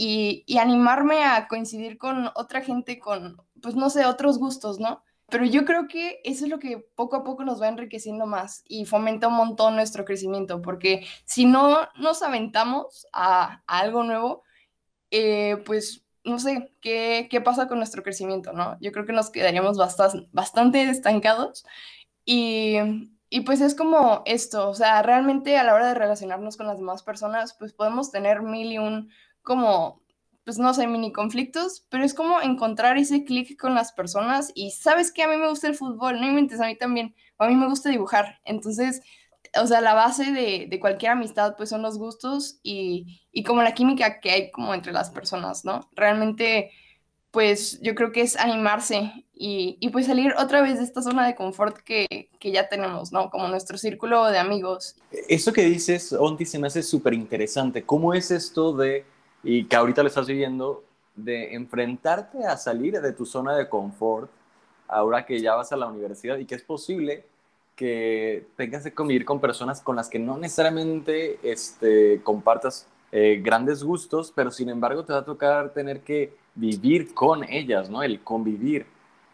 y, 0.00 0.44
animarme 0.58 1.24
a 1.24 1.48
coincidir 1.48 1.98
con 1.98 2.30
otra 2.36 2.62
gente 2.62 3.00
con, 3.00 3.42
pues 3.60 3.74
no 3.74 3.90
sé, 3.90 4.06
otros 4.06 4.38
gustos, 4.38 4.78
¿no? 4.78 5.02
Pero 5.28 5.44
yo 5.44 5.64
creo 5.64 5.88
que 5.88 6.20
eso 6.24 6.44
es 6.44 6.50
lo 6.50 6.60
que 6.60 6.78
poco 6.94 7.16
a 7.16 7.24
poco 7.24 7.44
nos 7.44 7.60
va 7.60 7.66
enriqueciendo 7.68 8.24
más 8.24 8.62
y 8.68 8.84
fomenta 8.84 9.26
un 9.26 9.34
montón 9.34 9.74
nuestro 9.74 10.04
crecimiento, 10.04 10.62
porque 10.62 11.04
si 11.24 11.46
no 11.46 11.88
nos 11.96 12.22
aventamos 12.22 13.08
a, 13.12 13.62
algo 13.66 14.04
nuevo, 14.04 14.44
eh, 15.10 15.56
pues 15.66 16.06
no 16.22 16.38
sé, 16.38 16.72
¿qué, 16.80 17.26
qué 17.28 17.40
pasa 17.40 17.66
con 17.66 17.78
nuestro 17.78 18.04
crecimiento, 18.04 18.52
¿no? 18.52 18.78
Yo 18.80 18.92
creo 18.92 19.04
que 19.04 19.12
nos 19.12 19.30
quedaríamos 19.30 19.78
bastante, 19.78 20.28
bastante 20.32 20.82
estancados 20.88 21.66
y, 22.24 22.76
y 23.30 23.40
pues 23.40 23.60
es 23.62 23.74
como 23.74 24.22
esto, 24.26 24.68
o 24.70 24.74
sea, 24.74 25.02
realmente 25.02 25.58
a 25.58 25.64
la 25.64 25.74
hora 25.74 25.88
de 25.88 25.94
relacionarnos 25.94 26.56
con 26.56 26.68
las 26.68 26.78
demás 26.78 27.02
personas, 27.02 27.56
pues 27.58 27.72
podemos 27.72 28.12
tener 28.12 28.42
mil 28.42 28.72
y 28.72 28.78
un 28.78 29.10
como 29.48 30.06
pues 30.44 30.58
no 30.58 30.72
sé, 30.72 30.86
mini 30.86 31.12
conflictos, 31.12 31.84
pero 31.90 32.04
es 32.04 32.14
como 32.14 32.40
encontrar 32.40 32.96
ese 32.96 33.24
clic 33.24 33.60
con 33.60 33.74
las 33.74 33.92
personas 33.92 34.50
y 34.54 34.70
sabes 34.70 35.12
que 35.12 35.22
a 35.22 35.28
mí 35.28 35.36
me 35.36 35.46
gusta 35.46 35.68
el 35.68 35.74
fútbol, 35.74 36.18
no 36.18 36.26
inventes, 36.26 36.58
a 36.58 36.66
mí 36.66 36.74
también, 36.74 37.14
a 37.36 37.46
mí 37.48 37.54
me 37.54 37.68
gusta 37.68 37.90
dibujar, 37.90 38.40
entonces 38.46 39.02
o 39.60 39.66
sea, 39.66 39.80
la 39.80 39.94
base 39.94 40.32
de, 40.32 40.78
cualquier 40.80 41.12
amistad 41.12 41.54
pues 41.56 41.68
son 41.68 41.82
los 41.82 41.98
gustos 41.98 42.60
y, 42.62 43.20
como 43.46 43.62
la 43.62 43.74
química 43.74 44.20
que 44.20 44.30
hay 44.30 44.50
como 44.50 44.74
entre 44.74 44.92
las 44.92 45.10
personas, 45.10 45.64
¿no? 45.64 45.88
Realmente 45.94 46.70
pues 47.30 47.78
yo 47.82 47.94
creo 47.94 48.10
que 48.10 48.22
es 48.22 48.36
animarse 48.36 49.12
y, 49.34 49.86
pues 49.90 50.06
salir 50.06 50.34
otra 50.38 50.62
vez 50.62 50.78
de 50.78 50.84
esta 50.84 51.02
zona 51.02 51.26
de 51.26 51.34
confort 51.34 51.76
que, 51.78 52.30
ya 52.40 52.68
tenemos, 52.68 53.12
¿no? 53.12 53.30
Como 53.30 53.48
nuestro 53.48 53.76
círculo 53.76 54.26
de 54.26 54.38
amigos. 54.38 54.96
Eso 55.28 55.52
que 55.52 55.62
dices, 55.62 56.12
Onti, 56.12 56.46
se 56.46 56.58
me 56.58 56.68
hace 56.68 56.82
súper 56.82 57.14
interesante. 57.14 57.82
¿Cómo 57.82 58.14
es 58.14 58.30
esto 58.30 58.72
de, 58.72 59.04
y 59.42 59.64
que 59.64 59.76
ahorita 59.76 60.02
lo 60.02 60.08
estás 60.08 60.26
viviendo, 60.26 60.84
de 61.14 61.54
enfrentarte 61.54 62.44
a 62.44 62.56
salir 62.56 63.00
de 63.00 63.12
tu 63.12 63.26
zona 63.26 63.56
de 63.56 63.68
confort 63.68 64.30
ahora 64.86 65.26
que 65.26 65.40
ya 65.40 65.54
vas 65.54 65.72
a 65.72 65.76
la 65.76 65.86
universidad 65.86 66.38
y 66.38 66.46
que 66.46 66.54
es 66.54 66.62
posible 66.62 67.24
que 67.76 68.46
tengas 68.56 68.82
que 68.82 68.92
convivir 68.92 69.24
con 69.24 69.40
personas 69.40 69.80
con 69.80 69.96
las 69.96 70.08
que 70.08 70.18
no 70.18 70.36
necesariamente 70.36 71.38
este, 71.42 72.20
compartas 72.22 72.86
eh, 73.12 73.40
grandes 73.42 73.84
gustos, 73.84 74.32
pero 74.34 74.50
sin 74.50 74.68
embargo 74.68 75.04
te 75.04 75.12
va 75.12 75.20
a 75.20 75.24
tocar 75.24 75.72
tener 75.72 76.00
que 76.00 76.32
vivir 76.54 77.14
con 77.14 77.44
ellas, 77.44 77.88
¿no? 77.88 78.02
El 78.02 78.20
convivir. 78.20 78.86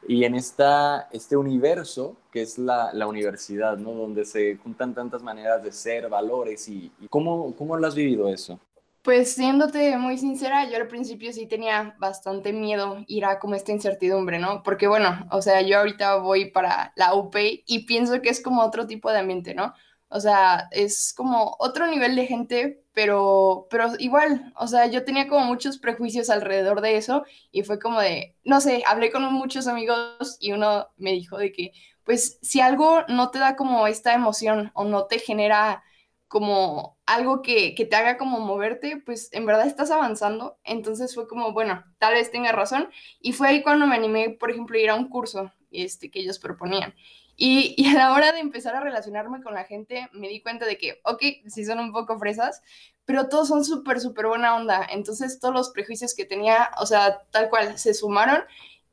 Y 0.07 0.25
en 0.25 0.35
esta, 0.35 1.09
este 1.13 1.37
universo 1.37 2.17
que 2.31 2.43
es 2.43 2.59
la, 2.59 2.93
la 2.93 3.07
universidad, 3.07 3.79
¿no? 3.79 3.93
Donde 3.93 4.27
se 4.27 4.57
juntan 4.57 4.95
tantas 4.95 5.23
maneras 5.23 5.63
de 5.63 5.73
ser, 5.73 6.09
valores 6.09 6.69
y, 6.69 6.93
y 7.01 7.09
¿cómo, 7.09 7.55
¿cómo 7.57 7.77
lo 7.77 7.87
has 7.87 7.95
vivido 7.95 8.29
eso? 8.29 8.61
Pues 9.05 9.35
siéndote 9.35 9.99
muy 9.99 10.17
sincera, 10.17 10.69
yo 10.71 10.77
al 10.79 10.89
principio 10.89 11.31
sí 11.33 11.47
tenía 11.47 11.95
bastante 11.99 12.55
miedo 12.55 13.05
ir 13.07 13.27
a 13.27 13.39
como 13.39 13.55
esta 13.55 13.71
incertidumbre, 13.73 14.39
¿no? 14.39 14.63
Porque 14.63 14.87
bueno, 14.89 15.27
o 15.31 15.43
sea, 15.43 15.61
yo 15.61 15.79
ahorita 15.81 16.17
voy 16.17 16.51
para 16.51 16.93
la 16.97 17.15
UP 17.15 17.63
y 17.67 17.85
pienso 17.87 18.23
que 18.23 18.31
es 18.31 18.43
como 18.43 18.63
otro 18.63 18.87
tipo 18.87 19.11
de 19.13 19.19
ambiente, 19.19 19.55
¿no? 19.55 19.75
O 20.09 20.21
sea, 20.21 20.69
es 20.71 21.13
como 21.15 21.55
otro 21.59 21.87
nivel 21.87 22.17
de 22.17 22.27
gente, 22.27 22.83
pero, 22.95 23.67
pero 23.71 23.89
igual, 23.99 24.55
o 24.57 24.67
sea, 24.69 24.87
yo 24.87 25.05
tenía 25.05 25.29
como 25.29 25.45
muchos 25.45 25.79
prejuicios 25.79 26.31
alrededor 26.31 26.81
de 26.81 26.97
eso 26.97 27.25
y 27.53 27.63
fue 27.63 27.79
como 27.79 28.01
de, 28.01 28.37
no 28.45 28.61
sé, 28.63 28.83
hablé 28.87 29.11
con 29.13 29.23
muchos 29.35 29.67
amigos 29.67 30.39
y 30.41 30.53
uno 30.53 30.89
me 30.97 31.13
dijo 31.13 31.37
de 31.37 31.53
que, 31.53 31.73
pues, 32.05 32.39
si 32.43 32.61
algo 32.63 33.03
no 33.09 33.31
te 33.31 33.39
da 33.39 33.55
como 33.57 33.87
esta 33.87 34.15
emoción 34.15 34.71
o 34.75 34.85
no 34.85 35.07
te 35.07 35.19
genera 35.19 35.83
como 36.29 36.94
algo 37.07 37.43
que, 37.43 37.75
que, 37.75 37.85
te 37.85 37.97
haga 37.97 38.17
como 38.17 38.41
moverte, 38.41 38.97
pues 39.05 39.29
en 39.33 39.47
verdad 39.47 39.67
estás 39.67 39.91
avanzando. 39.91 40.59
Entonces 40.65 41.15
fue 41.15 41.29
como, 41.29 41.53
bueno, 41.53 41.85
tal 41.99 42.15
vez 42.15 42.31
tenga 42.31 42.53
razón. 42.53 42.89
Y 43.21 43.33
fue 43.33 43.49
ahí 43.49 43.63
cuando 43.63 43.87
me 43.87 43.95
animé, 43.95 44.31
por 44.31 44.51
ejemplo, 44.51 44.77
a 44.77 44.81
ir 44.81 44.91
a 44.91 44.95
un 44.95 45.09
curso 45.09 45.53
este, 45.71 46.11
que 46.11 46.21
ellos 46.21 46.39
proponían. 46.39 46.95
Y, 47.37 47.75
y, 47.77 47.89
a 47.89 47.95
la 47.95 48.13
hora 48.13 48.33
de 48.33 48.39
empezar 48.39 48.77
a 48.77 48.81
relacionarme 48.81 49.43
con 49.43 49.55
la 49.55 49.65
gente, 49.65 50.09
me 50.13 50.29
di 50.29 50.41
cuenta 50.41 50.67
de 50.67 50.79
que, 50.79 51.01
ok, 51.05 51.23
sí 51.49 51.65
son 51.65 51.81
un 51.81 51.93
poco 51.93 52.19
fresas, 52.19 52.63
pero 53.05 53.29
todos 53.29 53.49
son 53.49 53.65
súper, 53.65 54.01
súper 54.01 54.27
buena 54.27 54.57
onda. 54.57 54.87
Entonces 54.91 55.41
todos 55.41 55.55
los 55.55 55.71
prejuicios 55.71 56.15
que 56.15 56.25
tenía, 56.25 56.71
o 56.79 56.87
sea, 56.87 57.23
tal 57.31 57.51
cual, 57.51 57.79
se 57.79 57.93
sumaron 57.95 58.45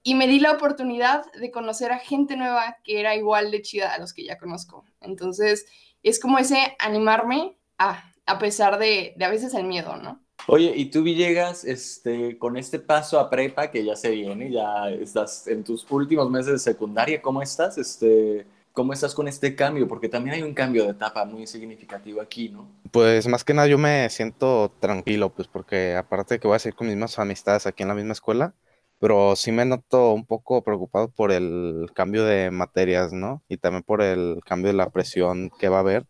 y 0.03 0.15
me 0.15 0.27
di 0.27 0.39
la 0.39 0.51
oportunidad 0.53 1.31
de 1.33 1.51
conocer 1.51 1.91
a 1.91 1.99
gente 1.99 2.35
nueva 2.35 2.77
que 2.83 2.99
era 2.99 3.15
igual 3.15 3.51
de 3.51 3.61
chida 3.61 3.93
a 3.93 3.99
los 3.99 4.13
que 4.13 4.23
ya 4.25 4.37
conozco. 4.37 4.85
Entonces 4.99 5.65
es 6.03 6.19
como 6.19 6.39
ese 6.39 6.75
animarme 6.79 7.57
a, 7.81 8.03
a 8.25 8.39
pesar 8.39 8.77
de, 8.77 9.13
de 9.17 9.25
a 9.25 9.29
veces 9.29 9.53
el 9.53 9.65
miedo, 9.65 9.97
¿no? 9.97 10.19
Oye, 10.47 10.73
y 10.75 10.85
tú 10.85 11.03
Villegas, 11.03 11.63
este, 11.65 12.37
con 12.37 12.57
este 12.57 12.79
paso 12.79 13.19
a 13.19 13.29
prepa 13.29 13.69
que 13.69 13.83
ya 13.83 13.95
se 13.95 14.09
viene, 14.09 14.51
ya 14.51 14.89
estás 14.89 15.47
en 15.47 15.63
tus 15.63 15.89
últimos 15.91 16.29
meses 16.29 16.53
de 16.53 16.59
secundaria, 16.59 17.21
¿cómo 17.21 17.41
estás? 17.41 17.77
Este, 17.77 18.45
¿Cómo 18.73 18.93
estás 18.93 19.13
con 19.13 19.27
este 19.27 19.55
cambio? 19.55 19.87
Porque 19.87 20.09
también 20.09 20.35
hay 20.35 20.43
un 20.43 20.53
cambio 20.53 20.85
de 20.85 20.91
etapa 20.91 21.25
muy 21.25 21.45
significativo 21.45 22.21
aquí, 22.21 22.49
¿no? 22.49 22.67
Pues 22.91 23.27
más 23.27 23.43
que 23.43 23.53
nada 23.53 23.67
yo 23.67 23.77
me 23.77 24.09
siento 24.09 24.71
tranquilo, 24.79 25.29
pues 25.29 25.47
porque 25.47 25.95
aparte 25.95 26.35
de 26.35 26.39
que 26.39 26.47
voy 26.47 26.55
a 26.55 26.59
seguir 26.59 26.75
con 26.75 26.87
mis 26.87 26.95
mismas 26.95 27.19
amistades 27.19 27.67
aquí 27.67 27.83
en 27.83 27.89
la 27.89 27.95
misma 27.95 28.13
escuela, 28.13 28.53
pero 28.99 29.35
sí 29.35 29.51
me 29.51 29.65
noto 29.65 30.13
un 30.13 30.25
poco 30.25 30.63
preocupado 30.63 31.09
por 31.09 31.31
el 31.31 31.89
cambio 31.93 32.23
de 32.23 32.49
materias, 32.49 33.11
¿no? 33.11 33.43
Y 33.49 33.57
también 33.57 33.83
por 33.83 34.01
el 34.01 34.39
cambio 34.45 34.71
de 34.71 34.77
la 34.77 34.89
presión 34.89 35.51
que 35.59 35.69
va 35.69 35.77
a 35.77 35.81
haber, 35.81 36.05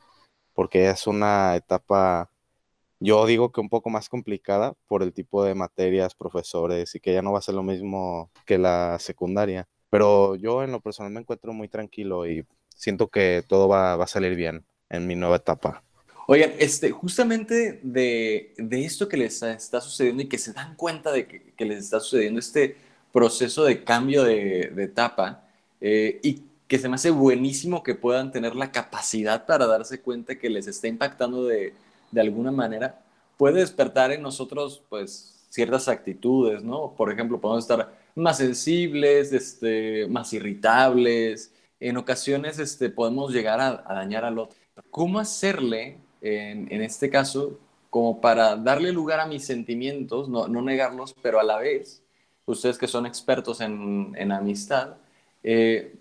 porque 0.61 0.91
es 0.91 1.07
una 1.07 1.55
etapa 1.55 2.29
yo 2.99 3.25
digo 3.25 3.51
que 3.51 3.61
un 3.61 3.67
poco 3.67 3.89
más 3.89 4.09
complicada 4.09 4.75
por 4.87 5.01
el 5.01 5.11
tipo 5.11 5.43
de 5.43 5.55
materias, 5.55 6.13
profesores 6.13 6.93
y 6.93 6.99
que 6.99 7.13
ya 7.13 7.23
no 7.23 7.31
va 7.31 7.39
a 7.39 7.41
ser 7.41 7.55
lo 7.55 7.63
mismo 7.63 8.29
que 8.45 8.59
la 8.59 8.99
secundaria. 8.99 9.67
Pero 9.89 10.35
yo 10.35 10.61
en 10.61 10.71
lo 10.71 10.79
personal 10.79 11.11
me 11.11 11.21
encuentro 11.21 11.51
muy 11.51 11.67
tranquilo 11.67 12.27
y 12.27 12.45
siento 12.75 13.07
que 13.07 13.43
todo 13.47 13.67
va, 13.67 13.95
va 13.95 14.03
a 14.03 14.07
salir 14.07 14.35
bien 14.35 14.63
en 14.91 15.07
mi 15.07 15.15
nueva 15.15 15.37
etapa. 15.37 15.81
Oigan, 16.27 16.51
este, 16.59 16.91
justamente 16.91 17.79
de, 17.81 18.53
de, 18.55 18.85
esto 18.85 19.09
que 19.09 19.17
les 19.17 19.41
está 19.41 19.81
sucediendo 19.81 20.21
y 20.21 20.29
que 20.29 20.37
se 20.37 20.53
dan 20.53 20.75
cuenta 20.75 21.11
de 21.11 21.25
que, 21.25 21.53
que 21.57 21.65
les 21.65 21.79
está 21.79 21.99
sucediendo 21.99 22.39
este 22.39 22.75
proceso 23.11 23.63
de 23.63 23.83
cambio 23.83 24.23
de, 24.23 24.71
de 24.75 24.83
etapa 24.83 25.43
eh, 25.81 26.19
y 26.21 26.50
que 26.71 26.79
se 26.79 26.87
me 26.87 26.95
hace 26.95 27.11
buenísimo 27.11 27.83
que 27.83 27.95
puedan 27.95 28.31
tener 28.31 28.55
la 28.55 28.71
capacidad 28.71 29.45
para 29.45 29.67
darse 29.67 29.99
cuenta 29.99 30.39
que 30.39 30.49
les 30.49 30.67
está 30.67 30.87
impactando 30.87 31.43
de, 31.43 31.73
de 32.11 32.21
alguna 32.21 32.49
manera, 32.49 33.03
puede 33.35 33.59
despertar 33.59 34.13
en 34.13 34.21
nosotros 34.21 34.81
pues 34.87 35.43
ciertas 35.49 35.89
actitudes, 35.89 36.63
¿no? 36.63 36.93
Por 36.95 37.11
ejemplo, 37.11 37.41
podemos 37.41 37.65
estar 37.65 37.93
más 38.15 38.37
sensibles, 38.37 39.33
este, 39.33 40.07
más 40.07 40.31
irritables, 40.31 41.53
en 41.77 41.97
ocasiones 41.97 42.57
este, 42.57 42.89
podemos 42.89 43.33
llegar 43.33 43.59
a, 43.59 43.83
dañar 43.93 44.23
al 44.23 44.39
otro. 44.39 44.57
¿Cómo 44.91 45.19
hacerle, 45.19 45.97
en, 46.21 46.71
en, 46.71 46.81
este 46.81 47.09
caso, 47.09 47.59
como 47.89 48.21
para 48.21 48.55
darle 48.55 48.93
lugar 48.93 49.19
a 49.19 49.25
mis 49.25 49.43
sentimientos, 49.43 50.29
no, 50.29 50.47
no 50.47 50.61
negarlos, 50.61 51.13
pero 51.21 51.37
a 51.37 51.43
la 51.43 51.57
vez, 51.57 52.01
ustedes 52.45 52.77
que 52.77 52.87
son 52.87 53.05
expertos 53.05 53.59
en, 53.59 54.15
en 54.17 54.31
amistad, 54.31 54.95
eh, 55.43 55.97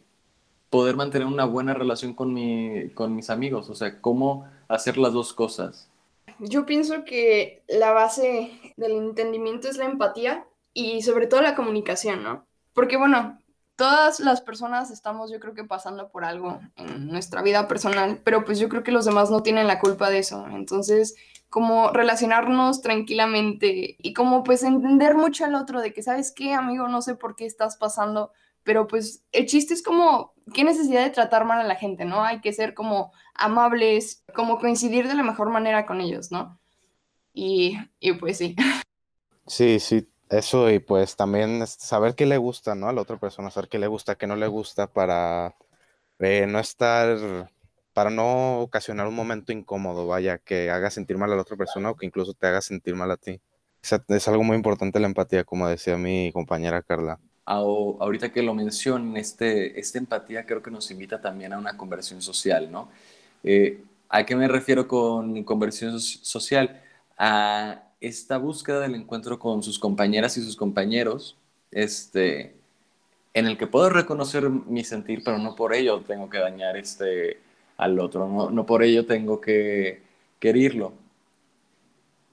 poder 0.70 0.96
mantener 0.96 1.26
una 1.26 1.44
buena 1.44 1.74
relación 1.74 2.14
con, 2.14 2.32
mi, 2.32 2.90
con 2.90 3.14
mis 3.14 3.28
amigos? 3.28 3.68
O 3.68 3.74
sea, 3.74 4.00
¿cómo 4.00 4.48
hacer 4.68 4.96
las 4.96 5.12
dos 5.12 5.34
cosas? 5.34 5.90
Yo 6.38 6.64
pienso 6.64 7.04
que 7.04 7.62
la 7.68 7.90
base 7.90 8.72
del 8.76 8.92
entendimiento 8.92 9.68
es 9.68 9.76
la 9.76 9.84
empatía 9.84 10.46
y 10.72 11.02
sobre 11.02 11.26
todo 11.26 11.42
la 11.42 11.54
comunicación, 11.54 12.22
¿no? 12.22 12.46
Porque 12.72 12.96
bueno, 12.96 13.38
todas 13.76 14.20
las 14.20 14.40
personas 14.40 14.90
estamos 14.90 15.30
yo 15.30 15.40
creo 15.40 15.54
que 15.54 15.64
pasando 15.64 16.10
por 16.10 16.24
algo 16.24 16.60
en 16.76 17.08
nuestra 17.08 17.42
vida 17.42 17.66
personal, 17.66 18.20
pero 18.24 18.44
pues 18.44 18.58
yo 18.58 18.68
creo 18.68 18.82
que 18.82 18.92
los 18.92 19.04
demás 19.04 19.30
no 19.30 19.42
tienen 19.42 19.66
la 19.66 19.80
culpa 19.80 20.08
de 20.08 20.18
eso. 20.18 20.46
Entonces, 20.50 21.16
como 21.48 21.90
relacionarnos 21.90 22.80
tranquilamente 22.80 23.96
y 23.98 24.12
como 24.12 24.44
pues 24.44 24.62
entender 24.62 25.14
mucho 25.16 25.44
al 25.44 25.56
otro 25.56 25.80
de 25.80 25.92
que, 25.92 26.02
¿sabes 26.02 26.30
qué, 26.30 26.54
amigo? 26.54 26.88
No 26.88 27.02
sé 27.02 27.16
por 27.16 27.34
qué 27.36 27.44
estás 27.44 27.76
pasando, 27.76 28.32
pero 28.62 28.87
pues 28.87 29.25
el 29.33 29.47
chiste 29.47 29.75
es 29.75 29.83
como, 29.83 30.35
¿qué 30.55 30.64
necesidad 30.64 31.02
de 31.02 31.11
tratar 31.11 31.45
mal 31.45 31.61
a 31.61 31.64
la 31.64 31.76
gente, 31.76 32.05
no? 32.05 32.23
Hay 32.25 32.40
que 32.40 32.52
ser 32.52 32.75
como 32.75 33.12
amables, 33.35 34.25
como 34.35 34.59
coincidir 34.59 35.09
de 35.09 35.14
la 35.14 35.23
mejor 35.23 35.50
manera 35.50 35.87
con 35.87 36.00
ellos, 36.00 36.31
¿no? 36.31 36.59
Y, 37.33 37.79
y 37.99 38.12
pues 38.14 38.38
sí. 38.38 38.57
Sí, 39.47 39.81
sí, 39.81 40.09
eso 40.29 40.71
y 40.71 40.79
pues 40.79 41.17
también 41.17 41.67
saber 41.67 42.14
qué 42.14 42.25
le 42.25 42.37
gusta, 42.37 42.76
¿no? 42.76 42.88
A 42.88 42.93
la 42.93 43.00
otra 43.02 43.19
persona, 43.19 43.50
saber 43.50 43.69
qué 43.69 43.81
le 43.81 43.88
gusta, 43.88 44.14
qué 44.14 44.29
no 44.29 44.37
le 44.37 44.47
gusta 44.47 44.87
para 44.87 45.57
eh, 46.21 46.47
no 46.47 46.61
estar, 46.61 47.50
para 47.93 48.11
no 48.11 48.61
ocasionar 48.61 49.09
un 49.09 49.14
momento 49.17 49.52
incómodo, 49.52 50.07
vaya, 50.07 50.38
que 50.38 50.71
haga 50.71 50.90
sentir 50.90 51.19
mal 51.19 51.33
a 51.33 51.37
la 51.37 51.43
otra 51.43 51.57
persona 51.57 51.90
o 51.90 51.97
que 51.97 52.07
incluso 52.07 52.35
te 52.35 52.47
haga 52.47 52.61
sentir 52.61 52.95
mal 52.95 53.11
a 53.11 53.17
ti. 53.17 53.40
Es, 53.83 53.93
es 54.09 54.29
algo 54.29 54.45
muy 54.45 54.57
importante 54.57 55.00
la 55.00 55.09
empatía, 55.09 55.43
como 55.45 55.67
decía 55.69 55.97
mi 55.97 56.31
compañera 56.33 56.83
Carla 56.83 57.19
ahorita 57.54 58.33
que 58.33 58.42
lo 58.42 58.54
mencionan, 58.54 59.16
este, 59.16 59.78
esta 59.78 59.99
empatía 59.99 60.47
creo 60.47 60.62
que 60.62 60.71
nos 60.71 60.90
invita 60.90 61.21
también 61.21 61.52
a 61.52 61.59
una 61.59 61.76
conversión 61.76 62.23
social, 62.23 62.71
¿no? 62.71 62.88
Eh, 63.42 63.83
¿A 64.09 64.25
qué 64.25 64.37
me 64.37 64.49
refiero 64.49 64.87
con 64.88 65.42
conversión 65.45 66.00
social? 66.00 66.83
A 67.19 67.83
esta 68.00 68.38
búsqueda 68.38 68.80
del 68.80 68.95
encuentro 68.95 69.38
con 69.38 69.62
sus 69.62 69.78
compañeras 69.78 70.37
y 70.37 70.42
sus 70.42 70.57
compañeros, 70.57 71.37
este, 71.71 72.54
en 73.35 73.47
el 73.47 73.59
que 73.59 73.66
puedo 73.66 73.90
reconocer 73.90 74.49
mi 74.50 74.85
sentir, 74.85 75.23
pero 75.25 75.38
no 75.38 75.54
por 75.57 75.75
ello 75.75 76.00
tengo 76.00 76.30
que 76.30 76.38
dañar 76.38 76.76
este, 76.76 77.38
al 77.76 77.99
otro, 77.99 78.28
no, 78.28 78.50
no 78.50 78.66
por 78.66 78.83
ello 78.83 79.07
tengo 79.07 79.40
que 79.40 80.02
quererlo. 80.38 80.92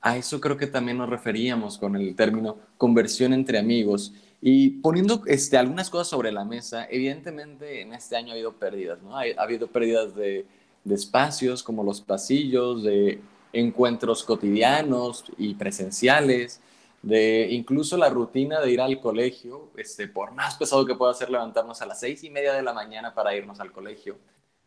A 0.08 0.16
eso 0.16 0.40
creo 0.40 0.56
que 0.56 0.68
también 0.68 0.98
nos 0.98 1.10
referíamos 1.10 1.78
con 1.78 1.98
el 1.98 2.16
término 2.16 2.56
conversión 2.78 3.34
entre 3.34 3.60
amigos 3.60 4.14
y 4.42 4.70
poniendo 4.70 5.22
este, 5.26 5.58
algunas 5.58 5.90
cosas 5.90 6.08
sobre 6.08 6.32
la 6.32 6.46
mesa, 6.46 6.88
evidentemente 6.90 7.82
en 7.82 7.94
este 7.94 8.16
año 8.16 8.30
ha 8.30 8.36
habido 8.36 8.54
pérdidas, 8.54 9.02
¿no? 9.04 9.18
Ha, 9.18 9.24
habido 9.38 9.68
pérdidas 9.68 10.16
de, 10.16 10.46
de, 10.86 10.96
espacios 10.96 11.62
como 11.62 11.84
los 11.84 12.00
pasillos, 12.00 12.84
de 12.84 13.20
encuentros 13.52 14.24
cotidianos 14.24 15.26
y 15.38 15.56
presenciales, 15.56 16.62
de 17.02 17.50
incluso 17.52 17.98
la 17.98 18.08
rutina 18.08 18.62
de 18.62 18.72
ir 18.72 18.80
al 18.80 19.02
colegio, 19.02 19.72
este, 19.76 20.08
por 20.08 20.32
más 20.32 20.56
pesado 20.56 20.86
que 20.86 20.96
pueda 20.96 21.14
ser 21.16 21.30
levantarnos 21.30 21.82
a 21.82 21.86
las 21.86 22.00
seis 22.00 22.24
y 22.24 22.30
media 22.30 22.54
de 22.54 22.64
la 22.64 22.72
mañana 22.72 23.14
para 23.14 23.36
irnos 23.36 23.60
al 23.60 23.74
colegio. 23.74 24.18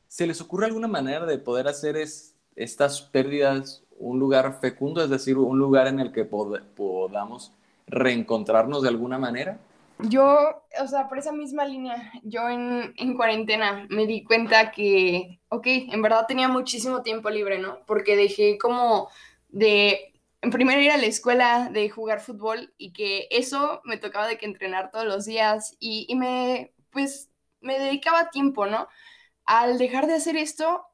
¿Se 0.06 0.26
les 0.26 0.38
ocurre 0.42 0.66
alguna 0.66 0.87
manera 0.87 1.25
de 1.25 1.38
poder 1.38 1.66
hacer 1.66 1.97
es, 1.97 2.35
estas 2.56 3.00
pérdidas 3.00 3.85
un 4.00 4.19
lugar 4.19 4.59
fecundo, 4.61 5.02
es 5.02 5.11
decir, 5.11 5.38
un 5.38 5.59
lugar 5.59 5.87
en 5.87 6.00
el 6.00 6.12
que 6.12 6.25
podamos 6.25 7.52
reencontrarnos 7.87 8.83
de 8.83 8.88
alguna 8.88 9.19
manera? 9.19 9.59
Yo, 9.99 10.62
o 10.80 10.87
sea, 10.88 11.09
por 11.09 11.19
esa 11.19 11.33
misma 11.33 11.64
línea, 11.66 12.11
yo 12.23 12.49
en, 12.49 12.95
en, 12.97 13.16
cuarentena 13.16 13.87
me 13.90 14.07
di 14.07 14.25
cuenta 14.25 14.71
que, 14.71 15.40
ok, 15.50 15.66
en 15.66 16.00
verdad 16.00 16.25
tenía 16.26 16.49
muchísimo 16.49 17.02
tiempo 17.02 17.28
libre, 17.28 17.59
¿no? 17.59 17.80
Porque 17.87 18.16
dejé 18.16 18.57
como 18.57 19.11
de, 19.49 20.14
en 20.40 20.50
primero 20.50 20.80
ir 20.80 20.90
a 20.90 20.97
la 20.97 21.07
escuela, 21.07 21.69
de 21.71 21.90
jugar 21.90 22.21
fútbol 22.21 22.73
y 22.78 22.92
que 22.92 23.28
eso 23.30 23.83
me 23.85 23.99
tocaba 23.99 24.26
de 24.26 24.38
que 24.38 24.47
entrenar 24.47 24.90
todos 24.90 25.04
los 25.04 25.26
días 25.26 25.76
y, 25.78 26.07
y 26.09 26.14
me, 26.16 26.73
pues, 26.90 27.28
me 27.61 27.78
dedicaba 27.78 28.30
tiempo, 28.30 28.66
¿no? 28.66 28.88
Al 29.45 29.76
dejar 29.76 30.07
de 30.07 30.14
hacer 30.14 30.37
esto, 30.37 30.87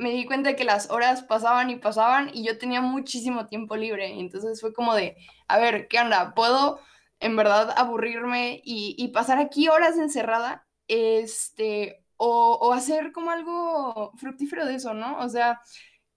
me 0.00 0.12
di 0.12 0.24
cuenta 0.24 0.50
de 0.50 0.56
que 0.56 0.64
las 0.64 0.90
horas 0.90 1.22
pasaban 1.24 1.68
y 1.68 1.76
pasaban 1.76 2.30
y 2.32 2.42
yo 2.42 2.58
tenía 2.58 2.80
muchísimo 2.80 3.46
tiempo 3.46 3.76
libre. 3.76 4.18
Entonces 4.18 4.60
fue 4.60 4.72
como 4.72 4.94
de, 4.94 5.16
a 5.46 5.58
ver, 5.58 5.88
¿qué 5.88 6.00
onda? 6.00 6.34
¿Puedo 6.34 6.80
en 7.20 7.36
verdad 7.36 7.74
aburrirme 7.76 8.62
y, 8.64 9.08
pasar 9.08 9.38
aquí 9.38 9.68
horas 9.68 9.98
encerrada? 9.98 10.66
Este, 10.88 12.02
o, 12.16 12.58
o, 12.60 12.72
hacer 12.72 13.12
como 13.12 13.30
algo 13.30 14.12
fructífero 14.16 14.64
de 14.64 14.76
eso, 14.76 14.94
¿no? 14.94 15.18
O 15.18 15.28
sea, 15.28 15.60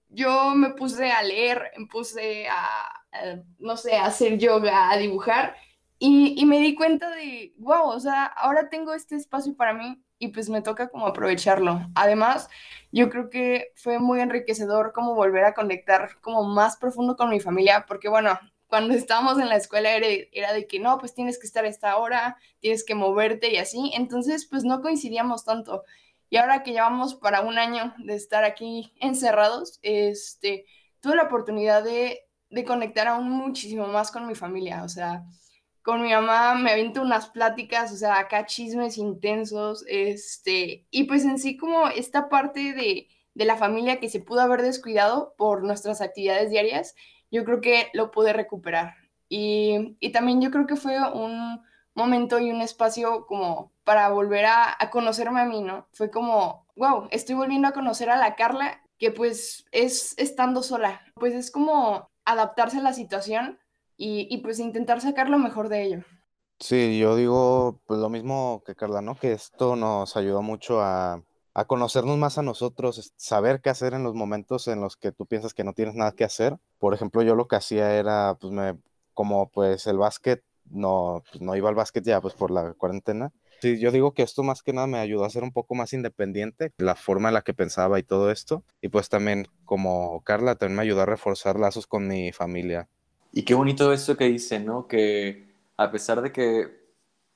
yo 0.10 0.56
me 0.56 0.70
puse 0.72 1.12
a 1.12 1.22
leer, 1.22 1.72
me 1.78 1.88
puse 1.88 2.48
a, 2.48 3.06
no 3.60 3.76
sé, 3.78 3.96
a 3.96 4.06
hacer 4.06 4.38
yoga, 4.38 4.92
a 4.92 4.98
dibujar. 4.98 5.56
Y, 6.00 6.36
y 6.38 6.46
me 6.46 6.60
di 6.60 6.76
cuenta 6.76 7.10
de, 7.10 7.54
wow, 7.58 7.90
o 7.90 8.00
sea, 8.00 8.26
ahora 8.26 8.70
tengo 8.70 8.94
este 8.94 9.16
espacio 9.18 9.56
para 9.56 9.74
mí 9.74 10.02
y 10.24 10.30
pues 10.30 10.50
me 10.50 10.62
toca 10.62 10.88
como 10.88 11.06
aprovecharlo. 11.06 11.82
Además, 11.96 12.48
yo 12.94 13.10
creo 13.10 13.30
que 13.30 13.74
fue 13.76 14.00
muy 14.00 14.22
enriquecedor 14.22 14.94
como 14.94 15.16
volver 15.16 15.44
a 15.44 15.54
conectar 15.54 16.22
como 16.22 16.44
más 16.44 16.78
profundo 16.78 17.18
con 17.18 17.30
mi 17.30 17.42
familia, 17.42 17.84
porque 17.86 18.08
bueno, 18.08 18.40
cuando 18.68 18.94
estábamos 18.94 19.38
en 19.38 19.50
la 19.50 19.58
escuela 19.58 19.92
era, 19.92 20.08
era 20.32 20.54
de 20.54 20.66
que 20.66 20.80
no, 20.80 20.98
pues 20.98 21.14
tienes 21.14 21.38
que 21.38 21.46
estar 21.46 21.66
esta 21.66 21.98
hora, 21.98 22.38
tienes 22.62 22.86
que 22.86 22.96
moverte 22.96 23.52
y 23.52 23.58
así, 23.58 23.92
entonces 23.96 24.48
pues 24.50 24.64
no 24.64 24.82
coincidíamos 24.82 25.44
tanto. 25.44 25.84
Y 26.30 26.38
ahora 26.38 26.64
que 26.64 26.72
llevamos 26.72 27.16
para 27.16 27.42
un 27.42 27.58
año 27.58 27.94
de 27.98 28.16
estar 28.16 28.46
aquí 28.46 28.94
encerrados, 29.02 29.80
este, 29.82 30.66
tuve 31.02 31.18
la 31.18 31.24
oportunidad 31.24 31.84
de, 31.84 32.22
de 32.50 32.64
conectar 32.64 33.10
aún 33.10 33.30
muchísimo 33.30 33.88
más 33.88 34.10
con 34.10 34.26
mi 34.26 34.36
familia, 34.36 34.84
o 34.84 34.90
sea, 34.90 35.26
con 35.84 36.02
mi 36.02 36.12
mamá 36.12 36.56
me 36.56 36.72
aviento 36.72 37.02
unas 37.02 37.28
pláticas, 37.28 37.92
o 37.92 37.96
sea, 37.98 38.18
acá 38.18 38.46
chismes 38.46 38.98
intensos, 38.98 39.84
este, 39.88 40.88
y 40.90 41.04
pues 41.04 41.26
en 41.26 41.38
sí 41.38 41.58
como 41.58 41.88
esta 41.90 42.30
parte 42.30 42.74
de, 42.74 43.10
de 43.34 43.46
la 43.46 43.58
familia 43.58 44.00
que 44.00 44.10
se 44.10 44.22
pudo 44.22 44.42
haber 44.42 44.62
descuidado 44.62 45.36
por 45.38 45.64
nuestras 45.64 46.02
actividades 46.02 46.50
diarias, 46.50 46.96
yo 47.32 47.44
creo 47.44 47.62
que 47.62 47.90
lo 47.94 48.12
pude 48.12 48.34
recuperar. 48.34 48.96
Y, 49.28 49.98
y 50.00 50.12
también 50.12 50.42
yo 50.42 50.52
creo 50.52 50.68
que 50.68 50.76
fue 50.76 50.98
un 51.12 51.62
momento 51.96 52.40
y 52.40 52.52
un 52.52 52.62
espacio 52.62 53.26
como 53.26 53.74
para 53.84 54.10
volver 54.10 54.46
a, 54.46 54.76
a, 54.80 54.90
conocerme 54.90 55.42
a 55.42 55.46
mí, 55.46 55.62
¿no? 55.62 55.88
Fue 55.94 56.10
como, 56.12 56.68
wow, 56.76 57.08
estoy 57.12 57.36
volviendo 57.36 57.68
a 57.68 57.74
conocer 57.74 58.10
a 58.10 58.18
la 58.18 58.36
Carla 58.36 58.82
que 58.98 59.12
pues 59.12 59.66
es 59.72 60.14
estando 60.18 60.64
sola, 60.64 61.02
pues 61.16 61.34
es 61.34 61.52
como 61.52 62.10
adaptarse 62.26 62.78
a 62.78 62.82
la 62.82 62.94
situación 62.94 63.60
y, 63.98 64.28
y 64.30 64.38
pues 64.40 64.60
intentar 64.60 65.02
sacar 65.02 65.30
lo 65.30 65.40
mejor 65.40 65.70
de 65.70 65.84
ello. 65.84 66.04
Sí, 66.60 66.98
yo 66.98 67.16
digo 67.18 67.82
pues 67.86 68.00
lo 68.00 68.10
mismo 68.10 68.64
que 68.66 68.76
Carla, 68.76 69.02
¿no? 69.02 69.16
Que 69.16 69.34
esto 69.34 69.76
nos 69.76 70.16
ayudó 70.16 70.42
mucho 70.42 70.82
a, 70.82 71.22
a 71.54 71.66
conocernos 71.66 72.18
más 72.18 72.38
a 72.38 72.42
nosotros, 72.42 73.14
saber 73.18 73.60
qué 73.62 73.70
hacer 73.70 73.94
en 73.94 74.04
los 74.04 74.14
momentos 74.16 74.68
en 74.70 74.80
los 74.80 74.96
que 74.96 75.12
tú 75.12 75.26
piensas 75.26 75.54
que 75.54 75.66
no 75.66 75.74
tienes 75.74 75.96
nada 75.96 76.14
que 76.14 76.24
hacer. 76.24 76.58
Por 76.80 76.94
ejemplo, 76.94 77.22
yo 77.22 77.36
lo 77.36 77.48
que 77.48 77.58
hacía 77.58 77.96
era, 77.96 78.36
pues 78.40 78.54
me, 78.54 78.78
como 79.14 79.50
pues 79.50 79.88
el 79.88 79.98
básquet, 79.98 80.42
no, 80.66 81.22
pues, 81.30 81.42
no 81.42 81.56
iba 81.56 81.68
al 81.68 81.76
básquet 81.76 82.06
ya 82.06 82.22
pues 82.22 82.34
por 82.34 82.50
la 82.50 82.74
cuarentena. 82.76 83.32
Sí, 83.62 83.80
yo 83.80 83.92
digo 83.92 84.14
que 84.14 84.24
esto 84.24 84.44
más 84.44 84.62
que 84.64 84.74
nada 84.74 84.88
me 84.88 85.00
ayudó 85.00 85.26
a 85.26 85.30
ser 85.30 85.44
un 85.44 85.52
poco 85.52 85.76
más 85.76 85.92
independiente, 85.94 86.72
la 86.78 86.96
forma 86.96 87.30
en 87.30 87.34
la 87.34 87.42
que 87.42 87.54
pensaba 87.54 88.00
y 88.00 88.04
todo 88.04 88.32
esto. 88.32 88.64
Y 88.82 88.90
pues 88.90 89.10
también 89.10 89.48
como 89.66 90.22
Carla, 90.24 90.56
también 90.56 90.78
me 90.78 90.84
ayudó 90.84 91.02
a 91.02 91.06
reforzar 91.06 91.60
lazos 91.60 91.88
con 91.88 92.08
mi 92.08 92.32
familia. 92.32 92.90
Y 93.36 93.44
qué 93.44 93.56
bonito 93.56 93.92
esto 93.92 94.16
que 94.16 94.26
dice, 94.26 94.60
¿no? 94.60 94.88
Que 94.88 95.48
a 95.76 95.92
pesar 95.92 96.22
de 96.22 96.32
que 96.32 96.84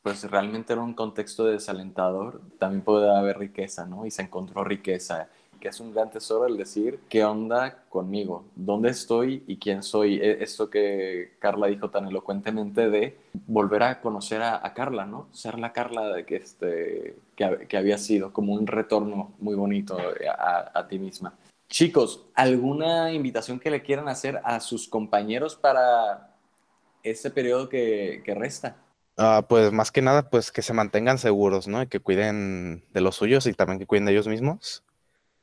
pues 0.03 0.23
realmente 0.29 0.71
era 0.71 0.83
un 0.83 0.93
contexto 0.93 1.45
desalentador, 1.45 2.39
también 2.59 2.83
puede 2.83 3.13
haber 3.13 3.39
riqueza, 3.39 3.85
¿no? 3.87 4.05
Y 4.05 4.11
se 4.11 4.21
encontró 4.21 4.63
riqueza, 4.63 5.27
que 5.59 5.69
es 5.69 5.79
un 5.79 5.93
gran 5.93 6.11
tesoro 6.11 6.45
el 6.45 6.55
decir, 6.55 6.99
¿qué 7.09 7.25
onda 7.25 7.83
conmigo? 7.89 8.45
¿Dónde 8.55 8.91
estoy 8.91 9.43
y 9.47 9.57
quién 9.57 9.81
soy? 9.81 10.17
E, 10.17 10.43
esto 10.43 10.69
que 10.69 11.35
Carla 11.39 11.67
dijo 11.67 11.89
tan 11.89 12.07
elocuentemente 12.07 12.89
de 12.89 13.17
volver 13.47 13.83
a 13.83 13.99
conocer 13.99 14.43
a, 14.43 14.65
a 14.65 14.73
Carla, 14.75 15.05
¿no? 15.07 15.27
Ser 15.31 15.57
la 15.57 15.73
Carla 15.73 16.13
de 16.13 16.25
que, 16.25 16.35
este, 16.37 17.17
que, 17.35 17.65
que, 17.67 17.77
había 17.77 17.97
sido, 17.97 18.31
como 18.31 18.53
un 18.53 18.67
retorno 18.67 19.33
muy 19.39 19.55
bonito 19.55 19.97
a, 20.37 20.71
a 20.73 20.87
ti 20.87 20.99
misma. 20.99 21.33
Chicos, 21.69 22.25
¿alguna 22.33 23.11
invitación 23.11 23.59
que 23.59 23.69
le 23.69 23.83
quieran 23.83 24.07
hacer 24.07 24.39
a 24.43 24.59
sus 24.59 24.87
compañeros 24.87 25.55
para 25.55 26.35
este 27.03 27.29
periodo 27.29 27.67
que, 27.69 28.21
que 28.23 28.33
resta? 28.35 28.77
Uh, 29.17 29.43
pues 29.47 29.71
más 29.71 29.91
que 29.91 30.01
nada, 30.01 30.29
pues 30.29 30.51
que 30.51 30.61
se 30.61 30.73
mantengan 30.73 31.17
seguros, 31.17 31.67
¿no? 31.67 31.81
Y 31.81 31.87
que 31.87 31.99
cuiden 31.99 32.83
de 32.93 33.01
los 33.01 33.15
suyos 33.15 33.47
y 33.47 33.53
también 33.53 33.79
que 33.79 33.87
cuiden 33.87 34.05
de 34.05 34.11
ellos 34.11 34.27
mismos. 34.27 34.83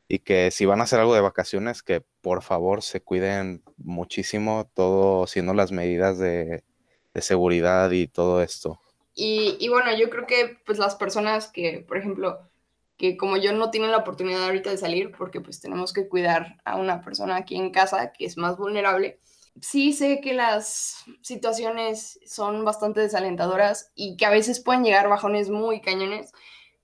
Y 0.07 0.21
que 0.21 0.51
si 0.51 0.65
van 0.65 0.81
a 0.81 0.85
hacer 0.85 1.01
algo 1.01 1.15
de 1.15 1.21
vacaciones, 1.21 1.83
que 1.83 2.03
por 2.21 2.43
favor 2.43 2.83
se 2.83 3.01
cuiden 3.01 3.63
muchísimo, 3.77 4.71
todo 4.75 5.27
siendo 5.27 5.55
las 5.55 5.73
medidas 5.73 6.19
de, 6.19 6.63
de 7.15 7.23
seguridad 7.23 7.91
y 7.91 8.07
todo 8.07 8.43
esto. 8.43 8.81
Y, 9.15 9.57
y, 9.61 9.69
bueno, 9.69 9.97
yo 9.97 10.11
creo 10.11 10.27
que 10.27 10.59
pues 10.67 10.79
las 10.79 10.97
personas 10.97 11.49
que, 11.49 11.85
por 11.87 11.97
ejemplo, 11.97 12.41
que 12.97 13.17
como 13.17 13.37
yo 13.37 13.53
no 13.53 13.71
tienen 13.71 13.91
la 13.91 13.99
oportunidad 13.99 14.45
ahorita 14.45 14.71
de 14.71 14.79
salir 14.79 15.13
porque 15.17 15.41
pues 15.41 15.61
tenemos 15.61 15.93
que 15.93 16.09
cuidar 16.09 16.59
a 16.65 16.77
una 16.77 17.01
persona 17.03 17.37
aquí 17.37 17.57
en 17.57 17.71
casa 17.71 18.13
que 18.13 18.25
es 18.25 18.37
más 18.37 18.57
vulnerable, 18.57 19.21
sí 19.61 19.93
sé 19.93 20.21
que 20.21 20.35
las 20.35 21.05
situaciones 21.23 22.21
son 22.27 22.65
bastante 22.65 23.01
desalentadoras 23.01 23.91
y 23.95 24.17
que 24.17 24.27
a 24.27 24.31
veces 24.31 24.61
pueden 24.61 24.85
llegar 24.85 25.09
bajones 25.09 25.51
muy 25.51 25.81
cañones, 25.81 26.33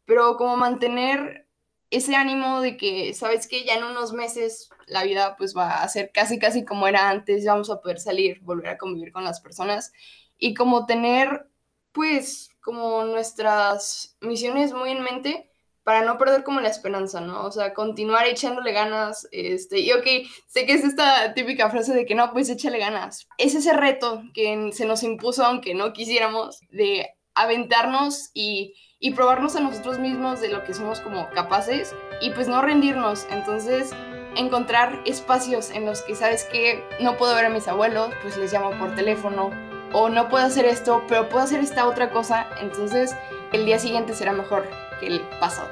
pero 0.04 0.37
como 0.37 0.56
mantener 0.56 1.46
ese 1.90 2.14
ánimo 2.14 2.61
de 2.61 2.76
que, 2.76 3.12
sabes 3.14 3.48
que 3.48 3.64
ya 3.64 3.74
en 3.74 3.85
unos 3.85 4.12
meses 4.12 4.70
la 4.87 5.04
vida 5.04 5.37
pues 5.37 5.56
va 5.56 5.82
a 5.82 5.88
ser 5.88 6.12
casi 6.12 6.38
casi 6.38 6.64
como 6.64 6.87
era 6.87 7.08
antes, 7.11 7.44
vamos 7.44 7.70
a 7.70 7.80
poder 7.80 8.00
salir, 8.00 8.40
volver 8.40 8.68
a 8.68 8.78
convivir 8.78 9.12
con 9.12 9.24
las 9.24 9.40
personas 9.40 9.92
y 10.38 10.54
como 10.54 10.87
tener 10.87 11.48
pues 11.92 12.50
como 12.61 13.04
nuestras 13.04 14.16
misiones 14.20 14.72
muy 14.72 14.90
en 14.90 15.02
mente 15.02 15.49
para 15.82 16.02
no 16.02 16.18
perder 16.18 16.44
como 16.44 16.60
la 16.60 16.68
esperanza, 16.68 17.20
¿no? 17.20 17.44
O 17.44 17.50
sea, 17.50 17.74
continuar 17.74 18.26
echándole 18.26 18.72
ganas, 18.72 19.28
este, 19.32 19.80
y 19.80 19.92
ok, 19.92 20.06
sé 20.46 20.66
que 20.66 20.74
es 20.74 20.84
esta 20.84 21.34
típica 21.34 21.70
frase 21.70 21.94
de 21.94 22.06
que 22.06 22.14
no, 22.14 22.32
pues 22.32 22.48
échale 22.50 22.78
ganas. 22.78 23.26
Es 23.38 23.54
ese 23.54 23.72
reto 23.72 24.22
que 24.34 24.70
se 24.72 24.84
nos 24.84 25.02
impuso, 25.02 25.44
aunque 25.44 25.74
no 25.74 25.92
quisiéramos, 25.92 26.60
de 26.70 27.08
aventarnos 27.34 28.30
y, 28.34 28.74
y 28.98 29.12
probarnos 29.12 29.56
a 29.56 29.60
nosotros 29.60 29.98
mismos 29.98 30.40
de 30.40 30.48
lo 30.48 30.64
que 30.64 30.74
somos 30.74 31.00
como 31.00 31.28
capaces 31.30 31.94
y 32.20 32.30
pues 32.30 32.48
no 32.48 32.60
rendirnos. 32.60 33.26
Entonces, 33.30 33.90
encontrar 34.36 35.02
espacios 35.06 35.70
en 35.70 35.86
los 35.86 36.02
que 36.02 36.14
sabes 36.14 36.44
que 36.44 36.84
no 37.00 37.16
puedo 37.16 37.34
ver 37.34 37.46
a 37.46 37.50
mis 37.50 37.68
abuelos, 37.68 38.10
pues 38.22 38.36
les 38.36 38.52
llamo 38.52 38.70
por 38.78 38.94
teléfono, 38.94 39.50
o 39.92 40.08
no 40.08 40.28
puedo 40.28 40.44
hacer 40.44 40.66
esto, 40.66 41.02
pero 41.08 41.28
puedo 41.28 41.44
hacer 41.44 41.60
esta 41.60 41.86
otra 41.86 42.10
cosa, 42.10 42.46
entonces 42.60 43.14
el 43.52 43.64
día 43.64 43.78
siguiente 43.78 44.14
será 44.14 44.32
mejor 44.32 44.68
que 45.00 45.06
el 45.06 45.20
pasado. 45.40 45.70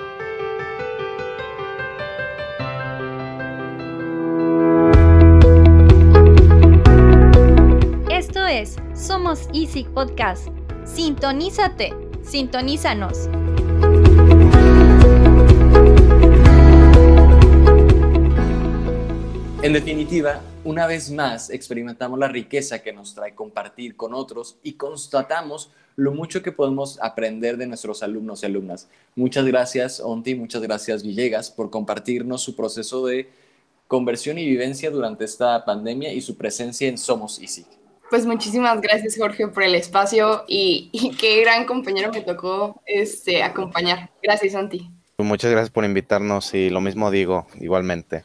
Esto 8.10 8.46
es 8.46 8.76
Somos 8.94 9.48
Easy 9.52 9.84
Podcast. 9.84 10.48
Sintonízate, 10.84 11.94
sintonízanos. 12.22 13.28
En 19.60 19.72
definitiva, 19.74 20.40
una 20.64 20.86
vez 20.86 21.10
más 21.10 21.50
experimentamos 21.50 22.18
la 22.18 22.28
riqueza 22.28 22.82
que 22.82 22.92
nos 22.92 23.14
trae 23.14 23.34
compartir 23.34 23.96
con 23.96 24.14
otros 24.14 24.56
y 24.62 24.74
constatamos 24.74 25.70
lo 25.98 26.12
mucho 26.12 26.44
que 26.44 26.52
podemos 26.52 26.96
aprender 27.02 27.56
de 27.56 27.66
nuestros 27.66 28.04
alumnos 28.04 28.44
y 28.44 28.46
alumnas. 28.46 28.88
Muchas 29.16 29.44
gracias, 29.44 29.98
Onti, 29.98 30.37
muchas 30.37 30.62
gracias, 30.62 31.02
Villegas, 31.02 31.50
por 31.50 31.70
compartirnos 31.70 32.40
su 32.40 32.54
proceso 32.54 33.04
de 33.04 33.28
conversión 33.88 34.38
y 34.38 34.46
vivencia 34.46 34.92
durante 34.92 35.24
esta 35.24 35.64
pandemia 35.64 36.12
y 36.12 36.20
su 36.20 36.37
presencia 36.37 36.88
en 36.88 36.98
Somos 36.98 37.40
Easy. 37.40 37.66
Pues 38.11 38.26
muchísimas 38.26 38.80
gracias, 38.80 39.16
Jorge, 39.18 39.48
por 39.48 39.64
el 39.64 39.74
espacio 39.74 40.44
y, 40.46 40.88
y 40.92 41.16
qué 41.16 41.40
gran 41.40 41.66
compañero 41.66 42.12
me 42.12 42.20
tocó 42.20 42.80
este, 42.87 43.42
acompañar. 43.42 44.11
Gracias, 44.22 44.54
Onti. 44.54 44.88
Muchas 45.18 45.50
gracias 45.50 45.70
por 45.70 45.84
invitarnos 45.84 46.54
y 46.54 46.70
lo 46.70 46.80
mismo 46.80 47.11
digo, 47.11 47.48
igualmente. 47.58 48.22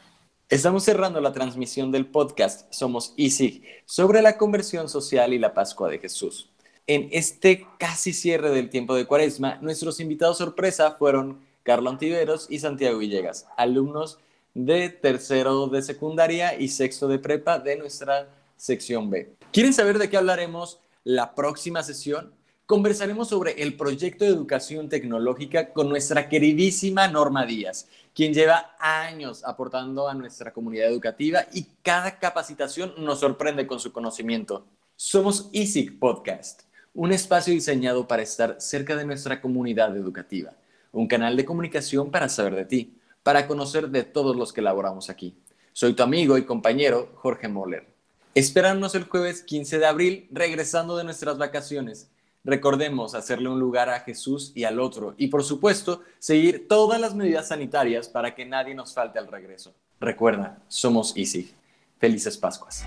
Estamos 0.48 0.84
cerrando 0.84 1.20
la 1.20 1.32
transmisión 1.32 1.90
del 1.90 2.06
podcast 2.06 2.72
Somos 2.72 3.14
Easy 3.16 3.64
sobre 3.84 4.22
la 4.22 4.38
conversión 4.38 4.88
social 4.88 5.32
y 5.32 5.40
la 5.40 5.54
Pascua 5.54 5.88
de 5.88 5.98
Jesús. 5.98 6.53
En 6.86 7.08
este 7.12 7.66
casi 7.78 8.12
cierre 8.12 8.50
del 8.50 8.68
tiempo 8.68 8.94
de 8.94 9.06
Cuaresma, 9.06 9.56
nuestros 9.62 10.00
invitados 10.00 10.36
sorpresa 10.36 10.96
fueron 10.98 11.40
Carlos 11.62 11.94
Antiveros 11.94 12.46
y 12.50 12.58
Santiago 12.58 12.98
Villegas, 12.98 13.46
alumnos 13.56 14.18
de 14.52 14.90
tercero 14.90 15.68
de 15.68 15.80
secundaria 15.80 16.60
y 16.60 16.68
sexto 16.68 17.08
de 17.08 17.18
prepa 17.18 17.58
de 17.58 17.76
nuestra 17.76 18.28
sección 18.58 19.08
B. 19.08 19.32
¿Quieren 19.50 19.72
saber 19.72 19.98
de 19.98 20.10
qué 20.10 20.18
hablaremos 20.18 20.78
la 21.04 21.34
próxima 21.34 21.82
sesión? 21.82 22.34
Conversaremos 22.66 23.28
sobre 23.28 23.62
el 23.62 23.78
proyecto 23.78 24.26
de 24.26 24.32
educación 24.32 24.90
tecnológica 24.90 25.72
con 25.72 25.88
nuestra 25.88 26.28
queridísima 26.28 27.08
Norma 27.08 27.46
Díaz, 27.46 27.88
quien 28.14 28.34
lleva 28.34 28.76
años 28.78 29.42
aportando 29.46 30.06
a 30.06 30.12
nuestra 30.12 30.52
comunidad 30.52 30.88
educativa 30.88 31.46
y 31.50 31.66
cada 31.82 32.18
capacitación 32.18 32.92
nos 32.98 33.20
sorprende 33.20 33.66
con 33.66 33.80
su 33.80 33.90
conocimiento. 33.90 34.66
Somos 34.96 35.48
ESIC 35.54 35.98
Podcast 35.98 36.64
un 36.94 37.12
espacio 37.12 37.52
diseñado 37.52 38.06
para 38.06 38.22
estar 38.22 38.56
cerca 38.60 38.94
de 38.96 39.04
nuestra 39.04 39.40
comunidad 39.40 39.96
educativa, 39.96 40.52
un 40.92 41.08
canal 41.08 41.36
de 41.36 41.44
comunicación 41.44 42.10
para 42.10 42.28
saber 42.28 42.54
de 42.54 42.64
ti, 42.64 42.96
para 43.24 43.48
conocer 43.48 43.88
de 43.88 44.04
todos 44.04 44.36
los 44.36 44.52
que 44.52 44.62
laboramos 44.62 45.10
aquí. 45.10 45.34
Soy 45.72 45.94
tu 45.94 46.04
amigo 46.04 46.38
y 46.38 46.44
compañero 46.44 47.10
Jorge 47.16 47.48
Moller. 47.48 47.88
Espéranos 48.36 48.94
el 48.94 49.04
jueves 49.04 49.42
15 49.42 49.78
de 49.80 49.86
abril 49.86 50.28
regresando 50.30 50.96
de 50.96 51.04
nuestras 51.04 51.36
vacaciones. 51.36 52.10
Recordemos 52.44 53.14
hacerle 53.14 53.48
un 53.48 53.58
lugar 53.58 53.88
a 53.88 54.00
Jesús 54.00 54.52
y 54.54 54.64
al 54.64 54.78
otro 54.78 55.14
y 55.16 55.28
por 55.28 55.42
supuesto 55.42 56.02
seguir 56.20 56.68
todas 56.68 57.00
las 57.00 57.14
medidas 57.14 57.48
sanitarias 57.48 58.08
para 58.08 58.34
que 58.36 58.44
nadie 58.44 58.74
nos 58.74 58.94
falte 58.94 59.18
al 59.18 59.26
regreso. 59.26 59.74
Recuerda, 59.98 60.62
somos 60.68 61.16
Easy. 61.16 61.52
Felices 61.98 62.36
Pascuas. 62.36 62.84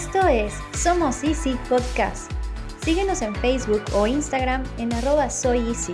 Esto 0.00 0.26
es 0.28 0.54
Somos 0.72 1.22
Easy 1.22 1.58
Podcast. 1.68 2.32
Síguenos 2.82 3.20
en 3.20 3.34
Facebook 3.34 3.82
o 3.92 4.06
Instagram 4.06 4.64
en 4.78 4.94
arroba 4.94 5.28
soyeasy. 5.28 5.92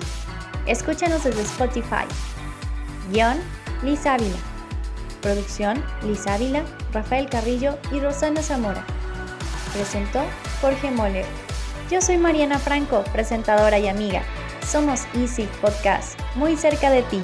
Escúchanos 0.65 1.25
desde 1.25 1.43
Spotify. 1.43 2.07
Guión, 3.11 3.37
Liz 3.83 4.07
Ávila. 4.07 4.37
Producción, 5.21 5.85
Liz 6.05 6.25
Ávila, 6.29 6.63
Rafael 6.93 7.29
Carrillo 7.29 7.79
y 7.91 7.99
Rosana 7.99 8.43
Zamora. 8.43 8.87
Presentó 9.73 10.23
Jorge 10.61 10.93
Moller. 10.93 11.27
Yo 11.91 12.01
soy 12.01 12.17
Mariana 12.17 12.61
Franco, 12.61 13.03
presentadora 13.13 13.81
y 13.81 13.89
amiga. 13.89 14.23
Somos 14.65 15.03
Easy 15.15 15.49
Podcast, 15.61 16.17
muy 16.37 16.57
cerca 16.57 16.91
de 16.91 17.03
ti. 17.03 17.21